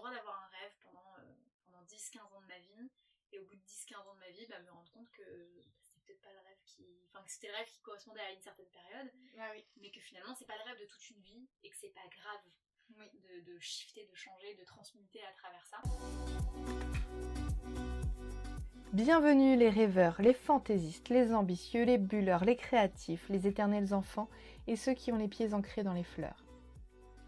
[0.00, 1.12] droit d'avoir un rêve pendant,
[1.64, 2.90] pendant 10-15 ans de ma vie.
[3.32, 5.22] Et au bout de 10-15 ans de ma vie, bah, me rendre compte que
[5.84, 6.84] c'était peut-être pas le rêve qui.
[7.12, 9.10] Enfin, que c'était le rêve qui correspondait à une certaine période.
[9.38, 9.64] Ah oui.
[9.80, 12.08] Mais que finalement, c'est pas le rêve de toute une vie et que c'est pas
[12.10, 12.40] grave
[12.98, 13.06] Oui.
[13.12, 15.82] de, de shifter, de changer, de transmuter à travers ça.
[18.92, 24.28] Bienvenue les rêveurs, les fantaisistes, les ambitieux, les bulleurs, les créatifs, les éternels enfants
[24.66, 26.44] et ceux qui ont les pieds ancrés dans les fleurs.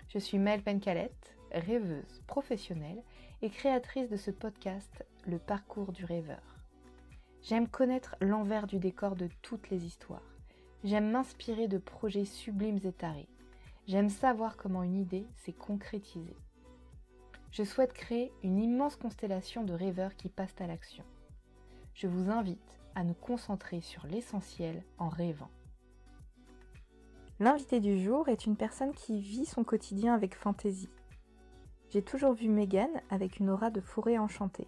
[0.09, 3.03] Je suis Mel Pencalette, rêveuse professionnelle
[3.43, 6.43] et créatrice de ce podcast Le parcours du rêveur.
[7.43, 10.37] J'aime connaître l'envers du décor de toutes les histoires.
[10.85, 13.29] J'aime m'inspirer de projets sublimes et tarés.
[13.87, 16.37] J'aime savoir comment une idée s'est concrétisée.
[17.51, 21.05] Je souhaite créer une immense constellation de rêveurs qui passent à l'action.
[21.95, 25.51] Je vous invite à nous concentrer sur l'essentiel en rêvant.
[27.41, 30.89] L'invité du jour est une personne qui vit son quotidien avec fantaisie.
[31.93, 34.67] J'ai toujours vu Megan avec une aura de forêt enchantée.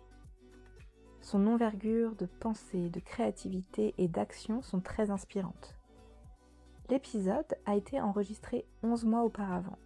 [1.22, 5.74] Son envergure de pensée, de créativité et d'action sont très inspirantes.
[6.90, 9.78] L'épisode a été enregistré 11 mois auparavant.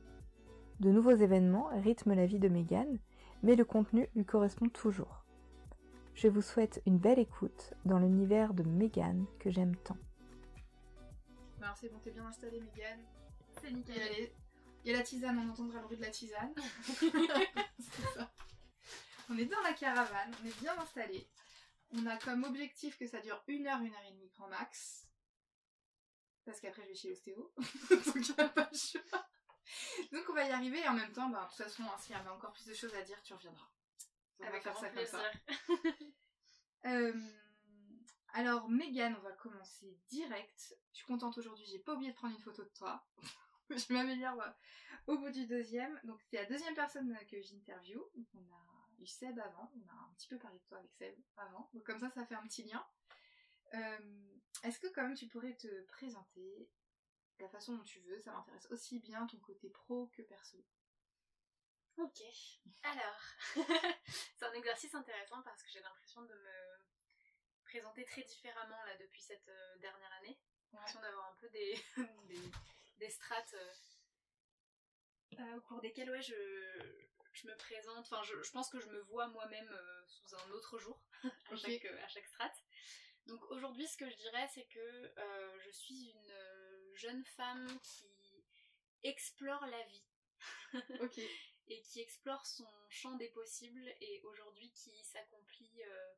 [0.80, 2.98] De nouveaux événements rythment la vie de Megan,
[3.44, 5.24] mais le contenu lui correspond toujours.
[6.14, 9.96] Je vous souhaite une belle écoute dans l'univers de Megan que j'aime tant.
[11.62, 12.64] Alors c'est bon, t'es bien installée.
[13.62, 14.28] C'est nickel.
[14.84, 16.54] Il y a la tisane, on entendra le bruit de la tisane.
[17.78, 18.32] C'est ça.
[19.28, 21.28] On est dans la caravane, on est bien installé.
[21.90, 25.06] On a comme objectif que ça dure une heure, une heure et demie grand max.
[26.44, 27.52] Parce qu'après je vais chez l'ostéo.
[27.90, 29.26] Donc a pas le choix.
[30.12, 32.14] Donc on va y arriver et en même temps, bah, de toute façon, hein, s'il
[32.14, 33.68] y avait encore plus de choses à dire, tu reviendras.
[34.38, 35.22] On va Avec faire ça comme ça.
[36.84, 37.12] Euh,
[38.34, 40.76] alors, Megan, on va commencer direct.
[40.92, 43.04] Je suis contente aujourd'hui, j'ai pas oublié de prendre une photo de toi.
[43.76, 44.50] je m'améliore euh,
[45.06, 46.00] au bout du deuxième.
[46.04, 47.98] Donc, c'est la deuxième personne euh, que j'interview.
[48.14, 50.92] Donc, On a eu Seb avant, on a un petit peu parlé de toi avec
[50.94, 51.68] Seb avant.
[51.74, 52.86] Donc, comme ça, ça fait un petit lien.
[53.74, 56.70] Euh, Est-ce que, quand même, tu pourrais te présenter
[57.38, 58.20] de la façon dont tu veux?
[58.20, 60.64] Ça m'intéresse aussi bien ton côté pro que perso.
[61.98, 62.22] Ok.
[62.84, 63.20] Alors,
[64.36, 69.20] c'est un exercice intéressant parce que j'ai l'impression de me présenter très différemment là depuis
[69.20, 69.50] cette
[69.80, 70.38] dernière année.
[70.70, 71.74] J'ai l'impression d'avoir un peu des,
[72.28, 72.50] des,
[72.98, 73.74] des strates euh,
[75.40, 76.34] euh, au cours desquelles ouais, je,
[77.32, 77.98] je me présente.
[77.98, 81.00] Enfin, je, je pense que je me vois moi-même euh, sous un autre jour
[81.50, 82.62] à, chaque, à chaque strate.
[83.26, 88.44] Donc aujourd'hui, ce que je dirais, c'est que euh, je suis une jeune femme qui
[89.02, 90.04] explore la vie
[91.68, 96.12] et qui explore son champ des possibles et aujourd'hui qui s'accomplit euh,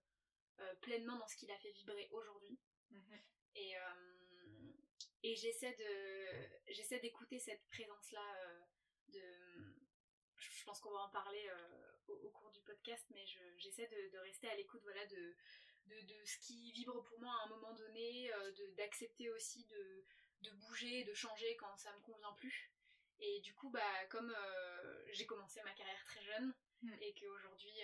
[0.60, 2.58] euh, pleinement dans ce qu'il a fait vibrer aujourd'hui.
[2.90, 3.20] Mhm.
[3.56, 3.74] Et,
[5.22, 8.60] et j'essaie de j'essaie d'écouter cette présence-là euh,
[9.08, 9.22] de
[10.36, 13.86] je pense qu'on va en parler euh, au, au cours du podcast, mais je- j'essaie
[13.88, 15.34] de, de rester à l'écoute voilà, de,
[15.86, 19.64] de, de ce qui vibre pour moi à un moment donné, euh, de- d'accepter aussi
[19.66, 20.04] de,
[20.42, 22.72] de bouger, de changer quand ça me convient plus.
[23.18, 26.94] Et du coup, bah, comme euh, j'ai commencé ma carrière très jeune Mm.
[27.02, 27.74] et qu'aujourd'hui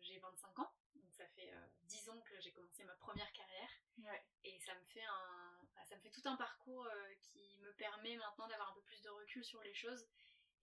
[0.00, 3.70] j'ai 25 ans, donc ça fait euh, 10 ans que j'ai commencé ma première carrière,
[4.02, 4.24] Ouais.
[4.42, 8.16] et ça me fait un ça me fait tout un parcours euh, qui me permet
[8.16, 10.06] maintenant d'avoir un peu plus de recul sur les choses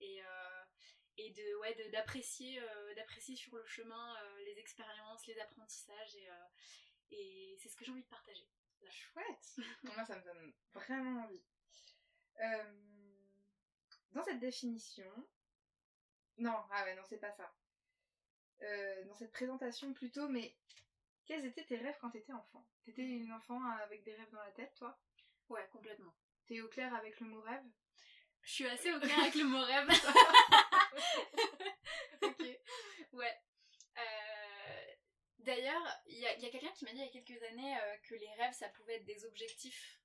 [0.00, 0.64] et euh,
[1.18, 6.16] de ouais d'apprécier euh, d'apprécier sur le chemin les expériences les apprentissages
[7.10, 8.48] et c'est ce que j'ai envie de partager.
[8.90, 9.56] Chouette.
[9.82, 11.42] Moi, ça me donne vraiment envie.
[14.12, 15.10] Dans cette définition...
[16.38, 17.52] Non, ah ouais, non, c'est pas ça.
[19.06, 20.56] Dans cette présentation plutôt, mais
[21.28, 22.66] quels étaient tes rêves quand t'étais enfant?
[22.84, 24.98] T'étais une enfant avec des rêves dans la tête, toi?
[25.48, 26.14] Ouais complètement
[26.46, 27.64] T'es au clair avec le mot rêve?
[28.42, 29.88] Je suis assez au clair avec le mot rêve
[32.22, 32.44] Ok.
[33.12, 33.40] Ouais.
[33.98, 34.94] Euh,
[35.38, 37.42] D'ailleurs, il y a, il y a quelqu'un qui m'a dit il y a quelques
[37.44, 40.00] années euh, que les rêves, ça pouvait être des objectifs.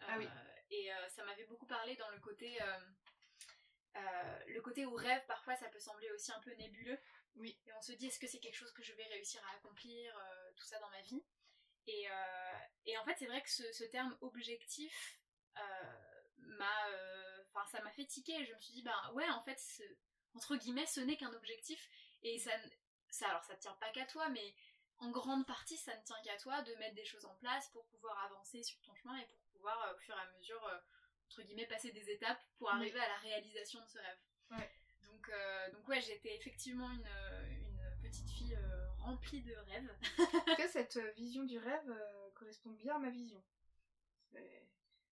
[0.00, 0.26] Ah oui.
[0.26, 2.60] Euh, Et euh, ça m'avait beaucoup parlé dans le côté...
[2.62, 2.78] euh,
[3.96, 6.98] euh, le côté où rêve, parfois, ça peut sembler aussi un peu nébuleux.
[7.36, 7.58] Oui.
[7.66, 10.16] Et on se dit, est-ce que c'est quelque chose que je vais réussir à accomplir,
[10.18, 11.22] euh, tout ça dans ma vie?
[11.86, 15.20] Et, euh, et en fait, c'est vrai que ce, ce terme objectif
[15.58, 15.62] euh,
[16.38, 16.88] m'a...
[16.90, 18.44] euh, Enfin, ça m'a fait tiquer.
[18.46, 19.82] Je me suis dit, ben ouais, en fait, ce-
[20.34, 21.86] entre guillemets, ce n'est qu'un objectif.
[22.22, 22.70] Et ça, ne-
[23.10, 24.54] ça, alors ça tient pas qu'à toi, mais
[24.98, 27.84] en grande partie, ça ne tient qu'à toi de mettre des choses en place pour
[27.88, 30.66] pouvoir avancer sur ton chemin et pour pouvoir, au fur et à mesure,
[31.26, 32.74] entre guillemets, passer des étapes pour Oui.
[32.74, 34.18] arriver à la réalisation de ce rêve.
[34.52, 34.70] Ouais.
[35.02, 37.06] Donc, euh, donc ouais, j'étais effectivement une,
[37.50, 38.71] une petite fille euh,
[39.02, 39.96] remplie de rêves.
[40.18, 43.42] En tout cas, cette euh, vision du rêve euh, correspond bien à ma vision.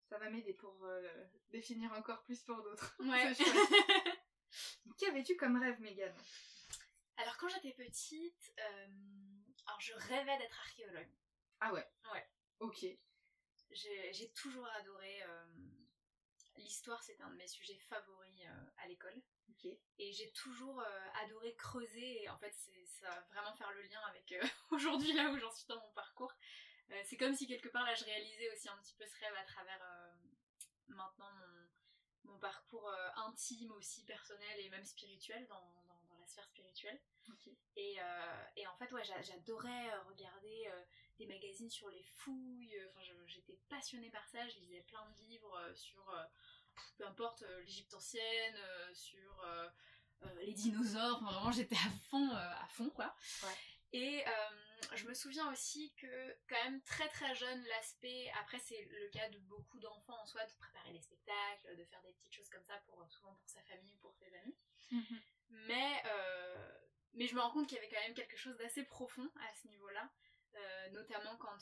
[0.09, 2.97] Ça va m'aider pour euh, définir encore plus pour d'autres.
[3.01, 3.33] Ouais.
[4.99, 6.13] Qu'avais-tu comme rêve, Megan?
[7.17, 8.53] Alors j'étais petite,
[9.67, 11.09] alors je rêvais d'être archéologue.
[11.61, 11.87] Ah ouais?
[12.13, 12.29] Ouais.
[12.59, 12.85] Ok.
[13.71, 15.23] J'ai toujours adoré
[16.61, 18.43] l'histoire, c'était un de mes sujets favoris
[18.79, 19.21] à l'école.
[19.99, 20.83] Et j'ai toujours
[21.23, 22.55] adoré creuser et en fait
[22.87, 24.35] ça va vraiment faire le lien avec
[24.71, 26.33] aujourd'hui là où j'en suis dans mon parcours.
[27.05, 29.45] c'est comme si quelque part là je réalisais aussi un petit peu ce rêve à
[29.45, 29.79] travers
[30.89, 31.31] maintenant
[32.25, 35.75] mon, mon parcours intime aussi personnel et même spirituel dans,
[36.19, 37.01] la sphère spirituelle.
[37.77, 37.99] Et,
[38.57, 40.71] et, en fait ouais j'adorais regarder
[41.21, 45.57] des magazines sur les fouilles, enfin j'étais passionnée par ça, je lisais plein de livres
[45.75, 46.13] sur
[46.97, 49.69] peu importe, euh, l'Égypte ancienne, euh, sur euh,
[50.43, 53.17] les dinosaures, vraiment j'étais à fond, à fond quoi.
[53.93, 54.25] Et
[54.95, 59.29] je me souviens aussi que quand même très très jeune l'aspect, après c'est le cas
[59.31, 62.65] de beaucoup d'enfants en soi, de préparer des spectacles, de faire des petites choses comme
[62.65, 64.57] ça pour souvent pour sa famille ou pour ses amis.
[64.91, 65.21] Mhm.
[65.51, 66.03] Mais,
[67.15, 69.55] mais je me rends compte qu'il y avait quand même quelque chose d'assez profond à
[69.55, 70.11] ce niveau-là,
[70.93, 71.57] notamment quand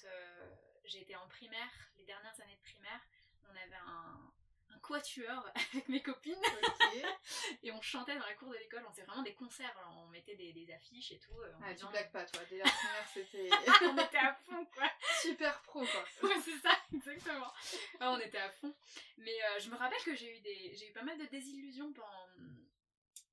[0.84, 3.00] j'étais en primaire, les dernières années de primaire,
[3.44, 4.32] on avait un,
[4.70, 6.34] un quatuor avec mes copines.
[7.62, 8.84] et on chantait dans la cour de l'école.
[8.86, 9.74] On faisait vraiment des concerts.
[9.96, 11.38] on mettait des, affiches et tout.
[11.40, 12.42] Euh, ah, tu blagues pas, toi.
[12.48, 13.50] Dès la première, c'était.
[13.82, 14.90] on était à fond, quoi.
[15.20, 16.28] Super pro, quoi.
[16.28, 17.52] ouais, c'est ça, exactement.
[18.00, 18.74] on était à fond.
[19.18, 20.74] Mais euh, je me rappelle que j'ai eu, des...
[20.74, 22.28] j'ai eu pas mal de désillusions pendant,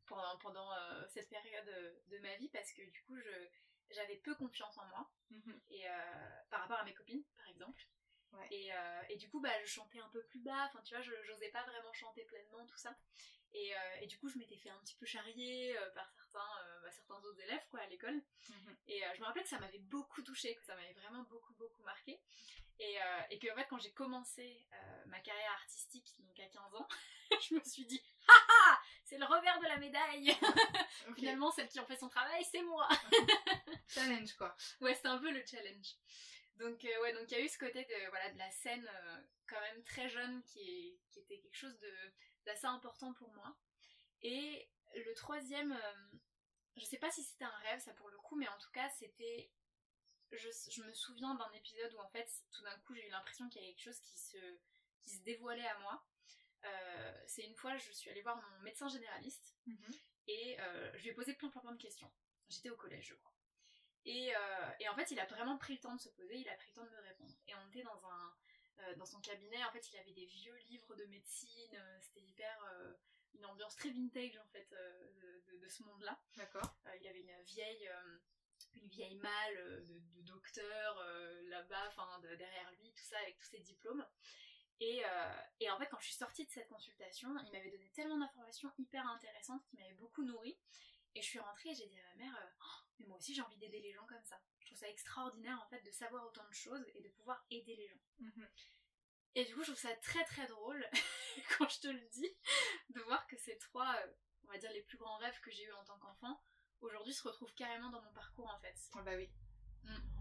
[0.05, 3.49] pendant, pendant euh, cette période de ma vie parce que du coup, je
[3.89, 5.61] j'avais peu confiance en moi mhm.
[5.69, 5.85] et
[6.49, 7.85] par rapport à mes copines par exemple
[8.51, 11.11] euh, et, du coup, bah, je chantais un peu plus bas, enfin, tu vois, je
[11.31, 12.95] n'osais pas vraiment chanter pleinement, tout ça.
[13.53, 16.49] Et, euh, du coup, je m'étais fait un petit peu charrier euh, par certains,
[16.81, 18.21] bah, certains autres élèves, quoi, à l'école.
[18.49, 18.77] Mhm.
[18.87, 21.83] Et je me rappelle que ça m'avait beaucoup touchée, que ça m'avait vraiment beaucoup, beaucoup
[21.83, 22.19] marqué.
[22.79, 22.97] Et,
[23.29, 24.67] et que, en fait, quand j'ai commencé
[25.05, 26.87] ma carrière artistique, donc à 15 ans,
[27.49, 30.35] je me suis dit, haha, c'est le revers de la médaille.
[31.15, 32.89] Finalement, celle qui en fait son travail, c'est moi.
[33.87, 34.55] challenge, quoi.
[34.81, 35.95] Ouais, c'est un peu le challenge.
[36.55, 38.87] Donc euh, ouais, donc il y a eu ce côté de, voilà, de la scène
[38.87, 41.77] euh, quand même très jeune qui, qui était quelque chose
[42.45, 43.55] d'assez important pour moi.
[44.21, 46.17] Et le troisième, euh,
[46.77, 48.89] je sais pas si c'était un rêve ça pour le coup, mais en tout cas
[48.89, 49.51] c'était...
[50.31, 53.47] Je, je me souviens d'un épisode où en fait tout d'un coup j'ai eu l'impression
[53.49, 54.37] qu'il y avait quelque chose qui se,
[55.01, 56.05] qui se dévoilait à moi.
[57.27, 59.93] C'est une fois je suis allée voir mon médecin généraliste mhm.
[60.27, 60.57] et
[60.95, 62.11] je lui ai posé plein plein plein de questions.
[62.49, 63.35] J'étais au collège je crois.
[64.07, 66.55] Euh, et, en fait, il a vraiment pris le temps de se poser, il a
[66.55, 67.33] pris le temps de me répondre.
[67.47, 68.35] Et on était dans un
[68.79, 72.21] euh, dans son cabinet, en fait, il avait des vieux livres de médecine, euh, c'était
[72.21, 72.59] hyper
[73.33, 74.69] une ambiance très vintage en fait
[75.61, 76.19] de, ce monde-là.
[76.35, 76.77] D'accord.
[77.01, 77.89] il avait une vieille
[78.75, 81.03] une vieille malle de, docteur
[81.45, 84.05] là-bas, enfin derrière lui, tout ça avec tous ses diplômes.
[84.81, 85.01] Et,
[85.61, 88.71] et, en fait, quand je suis sortie de cette consultation, il m'avait donné tellement d'informations
[88.77, 90.57] hyper intéressantes qui m'avaient beaucoup nourrie.
[91.15, 93.41] Et je suis rentrée et j'ai dit à ma mère, oh, mais moi aussi j'ai
[93.41, 94.39] envie d'aider les gens comme ça.
[94.59, 97.75] Je trouve ça extraordinaire en fait de savoir autant de choses et de pouvoir aider
[97.75, 98.01] les gens.
[98.19, 98.47] Mhm.
[99.35, 100.85] Et du coup, je trouve ça très très drôle,
[101.57, 102.29] quand je te le dis,
[102.89, 104.13] de voir que ces trois, euh,
[104.43, 106.41] on va dire les plus grands rêves que j'ai eu en tant qu'enfant,
[106.81, 108.75] aujourd'hui se retrouvent carrément dans mon parcours en fait.
[108.93, 109.29] Ah bah oui.
[109.83, 110.14] Mm.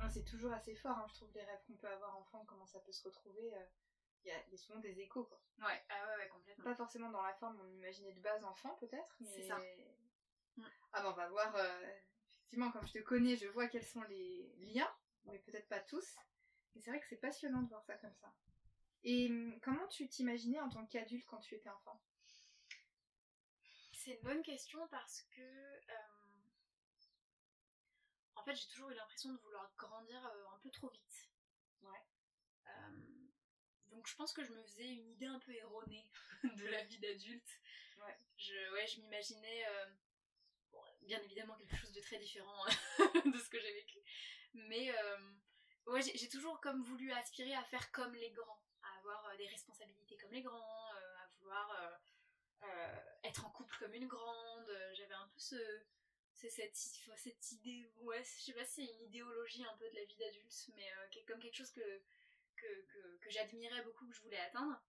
[0.00, 2.66] Ah, c'est toujours assez fort, hein, je trouve, les rêves qu'on peut avoir enfant, comment
[2.66, 3.54] ça peut se retrouver.
[3.54, 3.64] Euh,
[4.24, 5.40] il y, a, souvent des échos quoi.
[5.60, 6.64] Ouais, ah ouais, ouais, complètement.
[6.64, 9.28] Pas forcément dans la forme on imaginait de base enfant peut-être, mais.
[9.28, 9.58] C'est ça.
[10.92, 11.96] Ah ben on va voir, euh,
[12.38, 14.92] effectivement, comme je te connais, je vois quels sont les liens,
[15.24, 16.16] mais peut-être pas tous.
[16.74, 18.34] Mais c'est vrai que c'est passionnant de voir ça comme ça.
[19.04, 22.00] Et hum, comment tu t'imaginais en tant qu'adulte quand tu étais enfant?
[23.92, 25.40] C'est une bonne question parce que.
[25.40, 26.09] Euh,
[28.40, 31.28] en fait, j'ai toujours eu l'impression de vouloir grandir euh, un peu trop vite.
[31.82, 32.02] Ouais.
[33.86, 36.10] donc je pense que je me faisais une idée un peu erronée
[36.44, 37.60] de la vie d'adulte.
[37.98, 38.18] Ouais.
[38.36, 39.66] Je, ouais, je m'imaginais
[41.02, 42.64] bien évidemment quelque chose de très différent
[43.34, 43.98] de ce que j'ai vécu.
[44.54, 45.32] Mais euh,
[45.86, 49.48] ouais, j'ai toujours comme voulu aspirer à faire comme les grands, à avoir euh, des
[49.48, 52.00] responsabilités comme les grands, euh, à vouloir
[53.24, 54.70] être en couple comme une grande.
[54.92, 55.56] J'avais un peu ce,
[56.48, 60.04] cette, cette idée, ouais, je sais pas si c'est une idéologie un peu de la
[60.04, 60.88] vie d'adulte, mais
[61.26, 62.02] comme quelque chose que,
[62.56, 64.80] que, que, que j'admirais beaucoup, que je voulais atteindre.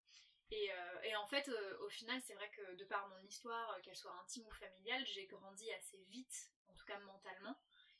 [0.53, 3.81] Euh, et, en fait, euh, au final, c'est vrai que de par mon histoire, euh,
[3.81, 7.57] qu'elle soit intime ou familiale, j'ai grandi assez vite, en tout cas mentalement,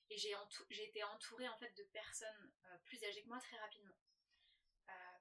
[0.09, 0.33] et j'ai
[0.83, 2.51] été entourée en fait de personnes
[2.83, 3.95] plus âgées que moi très rapidement.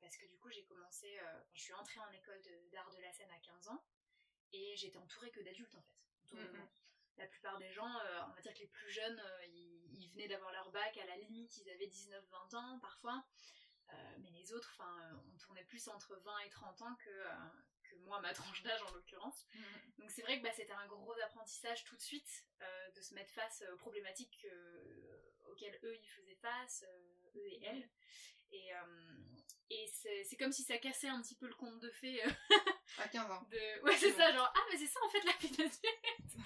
[0.01, 1.21] parce que du coup, j'ai commencé,
[1.55, 3.85] je suis entrée en école d'art de, la scène à 15 ans,
[4.53, 5.95] et j'étais entourée que d'adultes en fait.
[7.17, 7.91] La plupart des gens,
[8.29, 11.57] on va dire que les plus jeunes, ils, venaient d'avoir leur bac, à la limite,
[11.59, 13.25] ils avaient 19-20 ans parfois.
[13.93, 17.33] Euh, mais les autres, enfin, on tournait plus entre 20 et 30 ans que, euh,
[17.85, 19.47] que moi, ma tranche d'âge en l'occurrence.
[19.55, 19.65] Mhm.
[19.99, 23.15] Donc c'est vrai que bah, c'était un gros apprentissage tout de suite euh, de se
[23.15, 27.91] mettre face aux problématiques euh, auxquelles eux ils faisaient face, euh, eux et elles.
[28.53, 29.17] Et, euh,
[29.71, 29.87] et
[30.25, 32.23] c'est comme si ça cassait un petit peu le conte de fées.
[32.25, 32.31] euh,
[32.99, 33.43] À 15 ans.
[33.51, 33.83] de...
[33.85, 35.63] Ouais, c'est ça, genre, ah, mais c'est ça en fait la vie de.
[35.63, 35.69] Ouais,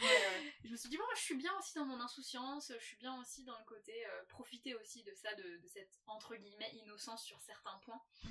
[0.02, 0.52] ouais.
[0.64, 3.19] Je me suis dit, bon, je suis bien aussi dans mon insouciance, je suis bien
[3.21, 7.25] aussi dans le côté euh, profiter aussi de ça, de, de cette entre guillemets innocence
[7.25, 8.02] sur certains points.
[8.25, 8.28] Mm.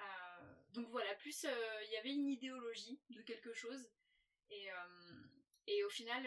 [0.00, 3.88] Euh, donc voilà, plus euh, il y avait une idéologie de quelque chose.
[4.50, 4.68] Et,
[5.66, 6.24] et au final,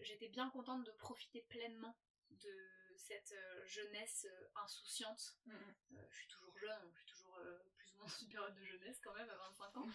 [0.00, 1.98] j'étais bien contente de profiter pleinement
[2.30, 2.54] de
[2.96, 3.34] cette
[3.66, 5.36] jeunesse insouciante.
[5.46, 5.74] Mhm.
[5.92, 7.17] Euh, je suis toujours jeune, je suis toujours
[7.76, 9.86] plus ou moins une période de jeunesse quand même à 25 ans.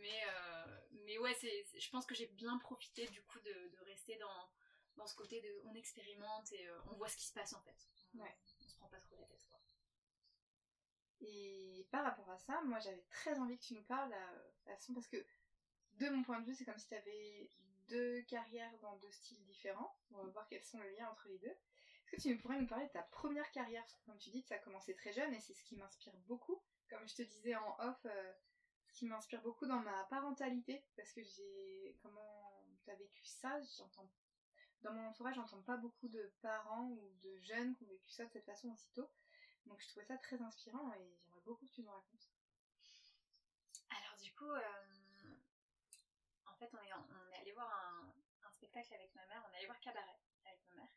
[0.00, 3.78] mais, euh, mais ouais, c'est, je pense que j'ai bien profité du coup de, de
[3.84, 4.50] rester dans,
[4.96, 7.60] dans ce côté de on expérimente et euh, on voit ce qui se passe en
[7.62, 7.76] fait.
[8.14, 8.36] On, Ouais.
[8.64, 9.60] on se prend pas trop la tête quoi.
[11.20, 14.92] Et par rapport à ça, moi j'avais très envie que tu nous parles la façon
[14.94, 15.24] parce que
[15.94, 17.50] de mon point de vue, c'est comme si tu avais
[17.88, 19.96] deux carrières dans deux styles différents.
[20.10, 21.56] On va voir quels sont les liens entre les deux.
[22.12, 23.82] Est-ce que tu pourrais nous parler de ta première carrière?
[23.86, 26.14] Parce que comme tu dis, ça a commencé très jeune et c'est ce qui m'inspire
[26.26, 26.62] beaucoup.
[26.88, 28.32] Comme je te disais en off, euh,
[28.88, 33.60] ce qui m'inspire beaucoup dans ma parentalité, parce que j'ai comment tu as vécu ça,
[33.76, 34.10] j'entends
[34.82, 38.24] dans mon entourage, j'entends pas beaucoup de parents ou de jeunes qui ont vécu ça
[38.24, 39.10] de cette façon aussitôt.
[39.64, 42.30] Donc je trouvais ça très inspirant et j'aimerais beaucoup que tu nous racontes.
[43.90, 45.34] Alors du coup, euh,
[46.46, 48.14] en fait on est, on est allé voir un,
[48.46, 50.92] un spectacle avec ma mère, on est allé voir Cabaret avec ma mère.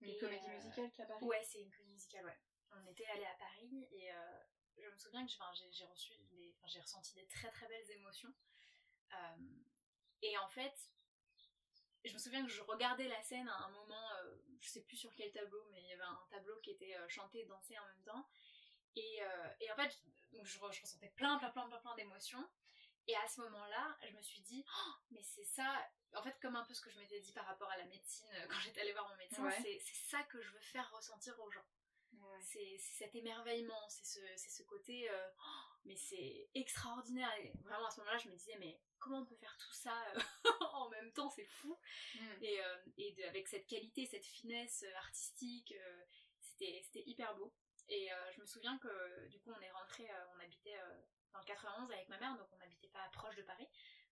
[0.00, 1.24] Une Et, comédie euh, musicale cabaret?
[1.24, 2.38] Ouais, c'est une comédie musicale, ouais.
[2.72, 4.42] On était allé à Paris et euh,
[4.78, 5.32] je me souviens que
[5.70, 8.32] j'ai, reçu des, j'ai ressenti des très très belles émotions.
[9.12, 9.36] Euh,
[10.22, 10.74] et en fait,
[12.04, 14.96] je me souviens que je regardais la scène à un moment, euh, je sais plus
[14.96, 17.78] sur quel tableau, mais il y avait un tableau qui était euh, chanté et dansé
[17.78, 18.28] en même temps.
[18.96, 19.94] Et, euh, et en fait,
[20.32, 22.48] donc je, re- je ressentais plein, plein, plein, plein, plein d'émotions.
[23.08, 26.56] Et à ce moment-là, je me suis dit, Oh, mais c'est ça, en fait, comme
[26.56, 28.92] un peu ce que je m'étais dit par rapport à la médecine quand j'étais allée
[28.92, 29.62] voir mon médecin, Ouais.
[29.62, 29.78] c'est
[30.08, 31.64] ça que je veux faire ressentir aux gens.
[32.16, 32.38] Ouais.
[32.42, 37.30] C'est, cet émerveillement, c'est ce, ce côté, euh, Oh, mais c'est extraordinaire.
[37.38, 39.94] Et vraiment à ce moment-là, je me disais, mais comment on peut faire tout ça
[40.14, 40.20] euh,
[40.72, 41.78] en même temps, c'est fou.
[42.14, 42.42] Mm.
[42.42, 46.04] Et, euh, et de- avec cette qualité, cette finesse artistique, euh,
[46.40, 47.52] c'était, hyper beau.
[47.88, 50.76] Et je me souviens que du coup, on est rentré, on habitait
[51.32, 53.68] dans le 91 avec ma mère, donc on n'habitait pas proche de Paris.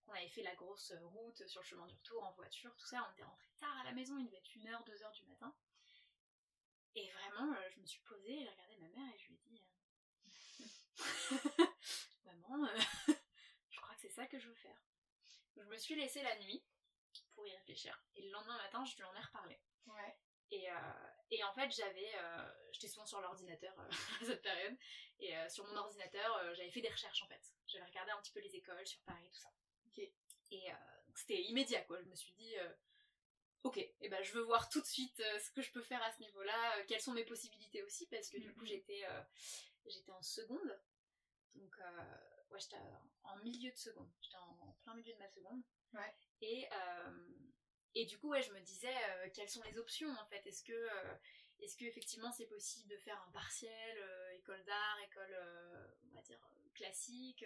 [0.07, 3.05] On avait fait la grosse route sur le chemin du retour en voiture, tout ça.
[3.09, 5.53] On était rentré tard à la maison, il devait être 1h, 2h du matin.
[6.97, 9.39] Et vraiment, euh, je me suis posée, j'ai regardé ma mère et je lui ai
[9.39, 9.63] dit
[11.01, 11.65] euh,
[12.25, 12.79] Maman, euh,
[13.71, 14.81] je crois que c'est ça que je veux faire.
[15.57, 16.65] Donc, je me suis laissée la nuit
[17.35, 18.01] pour y réfléchir.
[18.15, 19.61] Et le lendemain matin, je lui en ai reparlé.
[19.87, 20.17] Ouais.
[20.51, 20.75] Et, euh,
[21.31, 22.13] et en fait, j'avais.
[22.17, 23.89] euh, J'étais souvent sur l'ordinateur euh,
[24.23, 24.77] à cette période.
[25.21, 27.41] Et sur mon ordinateur, j'avais fait des recherches en fait.
[27.67, 29.49] J'avais regardé un petit peu les écoles sur Paris, tout ça.
[29.87, 29.99] Ok.
[30.51, 30.69] Et
[31.15, 32.03] c'était immédiat quoi.
[32.03, 32.55] Je me suis dit.
[33.65, 36.03] Ok, et ben je veux voir tout de suite euh, ce que je peux faire
[36.03, 38.67] à ce niveau-là, euh, quelles sont mes possibilités aussi, parce que du coup Mhm.
[38.67, 39.23] j'étais euh,
[39.87, 40.81] j'étais en seconde,
[41.55, 41.75] donc
[42.51, 42.77] ouais j'étais
[43.23, 45.63] en milieu de seconde, j'étais en plein milieu de ma seconde.
[45.95, 46.15] Ouais.
[46.43, 46.69] Et
[47.95, 48.95] et du coup ouais je me disais
[49.33, 50.89] quelles sont les options en fait, est-ce que
[51.61, 53.97] est-ce que effectivement c'est possible de faire un partiel
[54.35, 55.37] école d'art, école
[56.11, 56.39] on va dire
[56.75, 57.45] classique,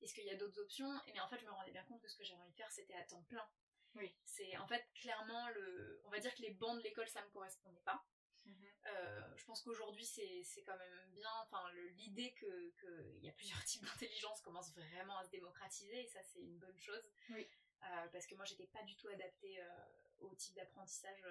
[0.00, 0.92] est-ce qu'il y a d'autres options?
[1.08, 2.56] Et mais en fait je me rendais bien compte que ce que j'avais envie de
[2.56, 3.46] faire c'était à temps plein.
[3.94, 4.14] Oui.
[4.24, 6.00] C'est en fait clairement le.
[6.04, 8.04] On va dire que les bancs de l'école ça me correspondait pas.
[8.44, 8.66] Mhm.
[8.86, 11.30] Euh, je pense qu'aujourd'hui c'est quand même bien.
[11.42, 11.62] Enfin
[11.96, 16.22] l'idée que qu'il y a plusieurs types d'intelligence commence vraiment à se démocratiser et ça
[16.22, 17.12] c'est une bonne chose.
[17.30, 17.46] Oui.
[17.82, 19.68] Euh, parce que moi j'étais pas du tout adaptée euh,
[20.20, 21.24] au type d'apprentissage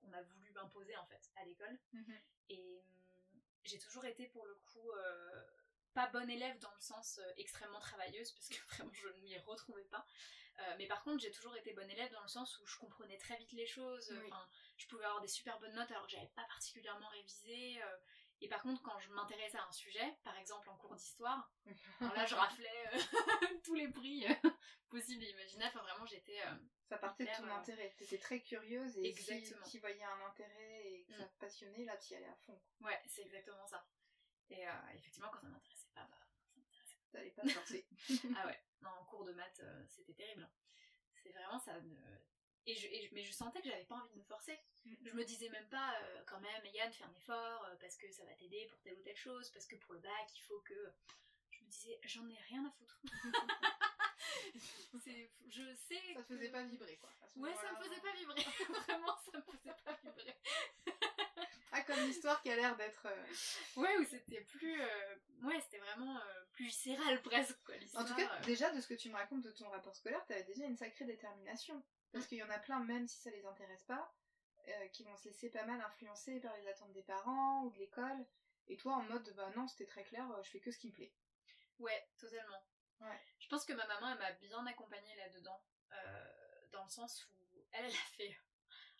[0.00, 1.78] qu'on a voulu m'imposer en fait à l'école.
[1.92, 2.20] Mhm.
[2.50, 4.90] Et hum, j'ai toujours été pour le coup
[5.94, 9.38] pas bonne élève dans le sens euh, extrêmement travailleuse parce que vraiment je ne m'y
[9.38, 10.04] retrouvais pas.
[10.60, 13.18] Euh, mais par contre j'ai toujours été bonne élève dans le sens où je comprenais
[13.18, 14.12] très vite les choses.
[14.22, 14.30] Oui.
[14.76, 17.82] Je pouvais avoir des super bonnes notes alors que j'avais pas particulièrement révisé.
[17.82, 17.96] euh,
[18.40, 21.50] et par contre quand je m'intéressais à un sujet, par exemple en cours d'histoire,
[22.00, 22.90] là je raflais
[23.64, 24.26] tous les prix
[24.90, 25.72] possibles et imaginables.
[25.76, 26.38] Enfin vraiment j'étais
[26.88, 27.94] Ça partait de Hyper, ton euh, intérêt.
[27.96, 29.64] T'étais très curieuse et Exactement.
[29.64, 31.28] si tu voyais un intérêt et que ça Mm.
[31.30, 32.60] te passionnait, là tu y allais à fond.
[32.80, 33.84] ouais c'est exactement ça.
[34.50, 34.62] Et
[34.94, 36.18] effectivement quand ça m'intéressait pas, bah
[36.52, 37.86] ça m'intéressait T'allais pas forcer.
[38.36, 40.48] Ah ouais, non, en cours de maths, euh, c'était terrible.
[41.22, 41.72] C'est vraiment ça.
[42.66, 44.58] Et je, et je- mais je sentais que j'avais pas envie de me forcer.
[44.84, 48.10] Je me disais même pas, euh, quand même, Yann, fais un effort, euh, parce que
[48.10, 50.60] ça va t'aider pour telle ou telle chose, parce que pour le bac, il faut
[50.62, 50.92] que.
[51.52, 52.98] Je me disais, j'en ai rien à foutre.
[55.48, 55.98] Je sais.
[56.14, 57.10] Ça te que- faisait pas vibrer quoi.
[57.36, 58.42] Ouais, ça me faisait pas vibrer.
[58.86, 60.36] Vraiment, ça me faisait pas vibrer.
[61.86, 63.06] Comme l'histoire qui a l'air d'être.
[63.06, 63.26] euh,
[63.80, 64.80] Ouais, où c'était plus.
[64.80, 67.56] euh, Ouais, c'était vraiment euh, plus viscérale presque.
[67.64, 69.94] Quoi, En l'histoire, tout cas, déjà, de ce que tu me racontes de ton rapport
[69.94, 71.82] scolaire, t'avais déjà une sacrée détermination.
[72.12, 74.14] Parce qu'il y en a plein, même si ça les intéresse pas,
[74.92, 78.24] qui vont se laisser pas mal influencer par les attentes des parents ou de l'école.
[78.68, 80.92] Et toi, en mode, bah non, c'était très clair, je fais que ce qui me
[80.92, 81.12] plaît.
[81.80, 82.64] Ouais, totalement.
[83.00, 83.20] Ouais.
[83.40, 85.60] Je pense que ma maman, elle m'a bien accompagnée là-dedans,
[86.70, 88.38] dans le sens où elle, elle a fait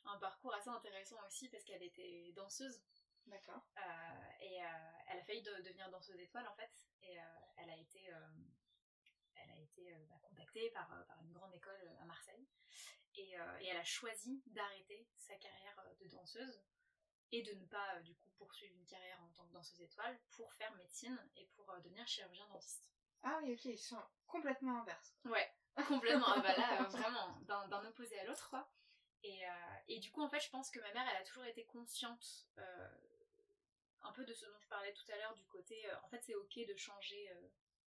[0.06, 2.82] un parcours assez intéressant aussi parce qu'elle était danseuse
[3.26, 3.62] D'accord.
[3.78, 4.68] euh, et euh,
[5.08, 6.70] elle a failli de- devenir danseuse étoile en fait
[7.02, 7.22] et euh,
[7.56, 8.10] elle a été,
[9.34, 12.46] elle a été bah, contactée par, par une grande école à Marseille
[13.16, 13.30] et,
[13.60, 16.62] et elle a choisi d'arrêter sa carrière de danseuse
[17.32, 20.52] et de ne pas du coup poursuivre une carrière en tant que danseuse étoile pour
[20.54, 22.90] faire médecine et pour devenir chirurgien dentiste.
[23.22, 25.16] Ah oui, ok, ils sont complètement inverses.
[25.24, 25.50] Ouais,
[25.88, 26.26] complètement.
[26.28, 28.70] Ah bah là, vraiment, d'un opposé à l'autre, quoi.
[29.24, 29.50] Et, euh,
[29.88, 32.46] et du coup, en fait, je pense que ma mère, elle a toujours été consciente
[32.58, 32.88] euh,
[34.02, 36.20] un peu de ce dont je parlais tout à l'heure, du côté, euh, en fait,
[36.22, 37.30] c'est ok de changer,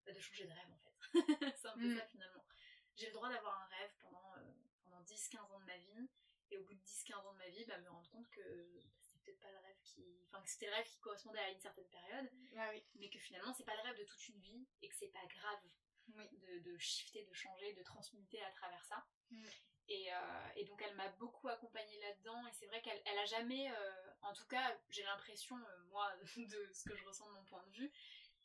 [0.08, 1.14] de changer de rêve, en fait.
[1.58, 1.98] c'est un peu Mm.
[2.00, 2.44] ça, finalement.
[2.96, 4.34] J'ai le droit d'avoir un rêve pendant,
[4.82, 6.10] pendant 10-15 ans de ma vie,
[6.50, 8.42] et au bout de 10-15 ans de ma vie, bah, me rendre compte que
[8.74, 10.26] bah, c'était peut-être pas le rêve qui...
[10.32, 12.84] Enfin, que c'était le rêve qui correspondait à une certaine période, Ah oui.
[12.96, 15.26] mais que finalement, c'est pas le rêve de toute une vie, et que c'est pas
[15.28, 15.62] grave
[16.16, 16.28] Oui.
[16.40, 19.06] de, de shifter, de changer, de transmuter à travers ça.
[19.30, 19.46] Mm.
[19.90, 23.26] Et, euh, et donc elle m'a beaucoup accompagnée là-dedans et c'est vrai qu'elle elle a
[23.26, 27.34] jamais, euh, en tout cas j'ai l'impression, euh, moi, de ce que je ressens de
[27.36, 27.92] mon point de vue,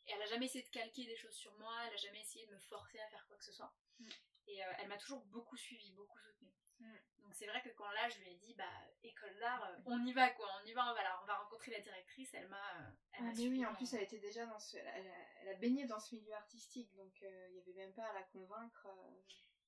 [0.07, 2.53] elle a jamais essayé de calquer des choses sur moi, elle a jamais essayé de
[2.53, 3.73] me forcer à faire quoi que ce soit.
[3.99, 4.09] Mm.
[4.47, 6.53] Et elle m'a toujours beaucoup suivie, beaucoup soutenue.
[6.79, 6.95] Mm.
[7.23, 8.69] Donc c'est vrai que quand là je lui ai dit, bah
[9.03, 11.35] école d'art, euh, on y va quoi, on y va, on va, la- on va
[11.37, 12.71] rencontrer la directrice, elle m'a...
[13.13, 14.77] elle Ah, m'a mais oui, en plus, elle était déjà dans ce.
[14.77, 17.73] Elle a, elle a- elle a baigné dans ce milieu artistique, donc il y avait
[17.73, 18.87] même pas à la convaincre.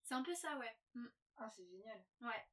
[0.04, 0.74] C'est un peu ça, ouais.
[0.94, 1.08] Mm.
[1.38, 2.04] Ah, c'est génial.
[2.22, 2.46] Ouais.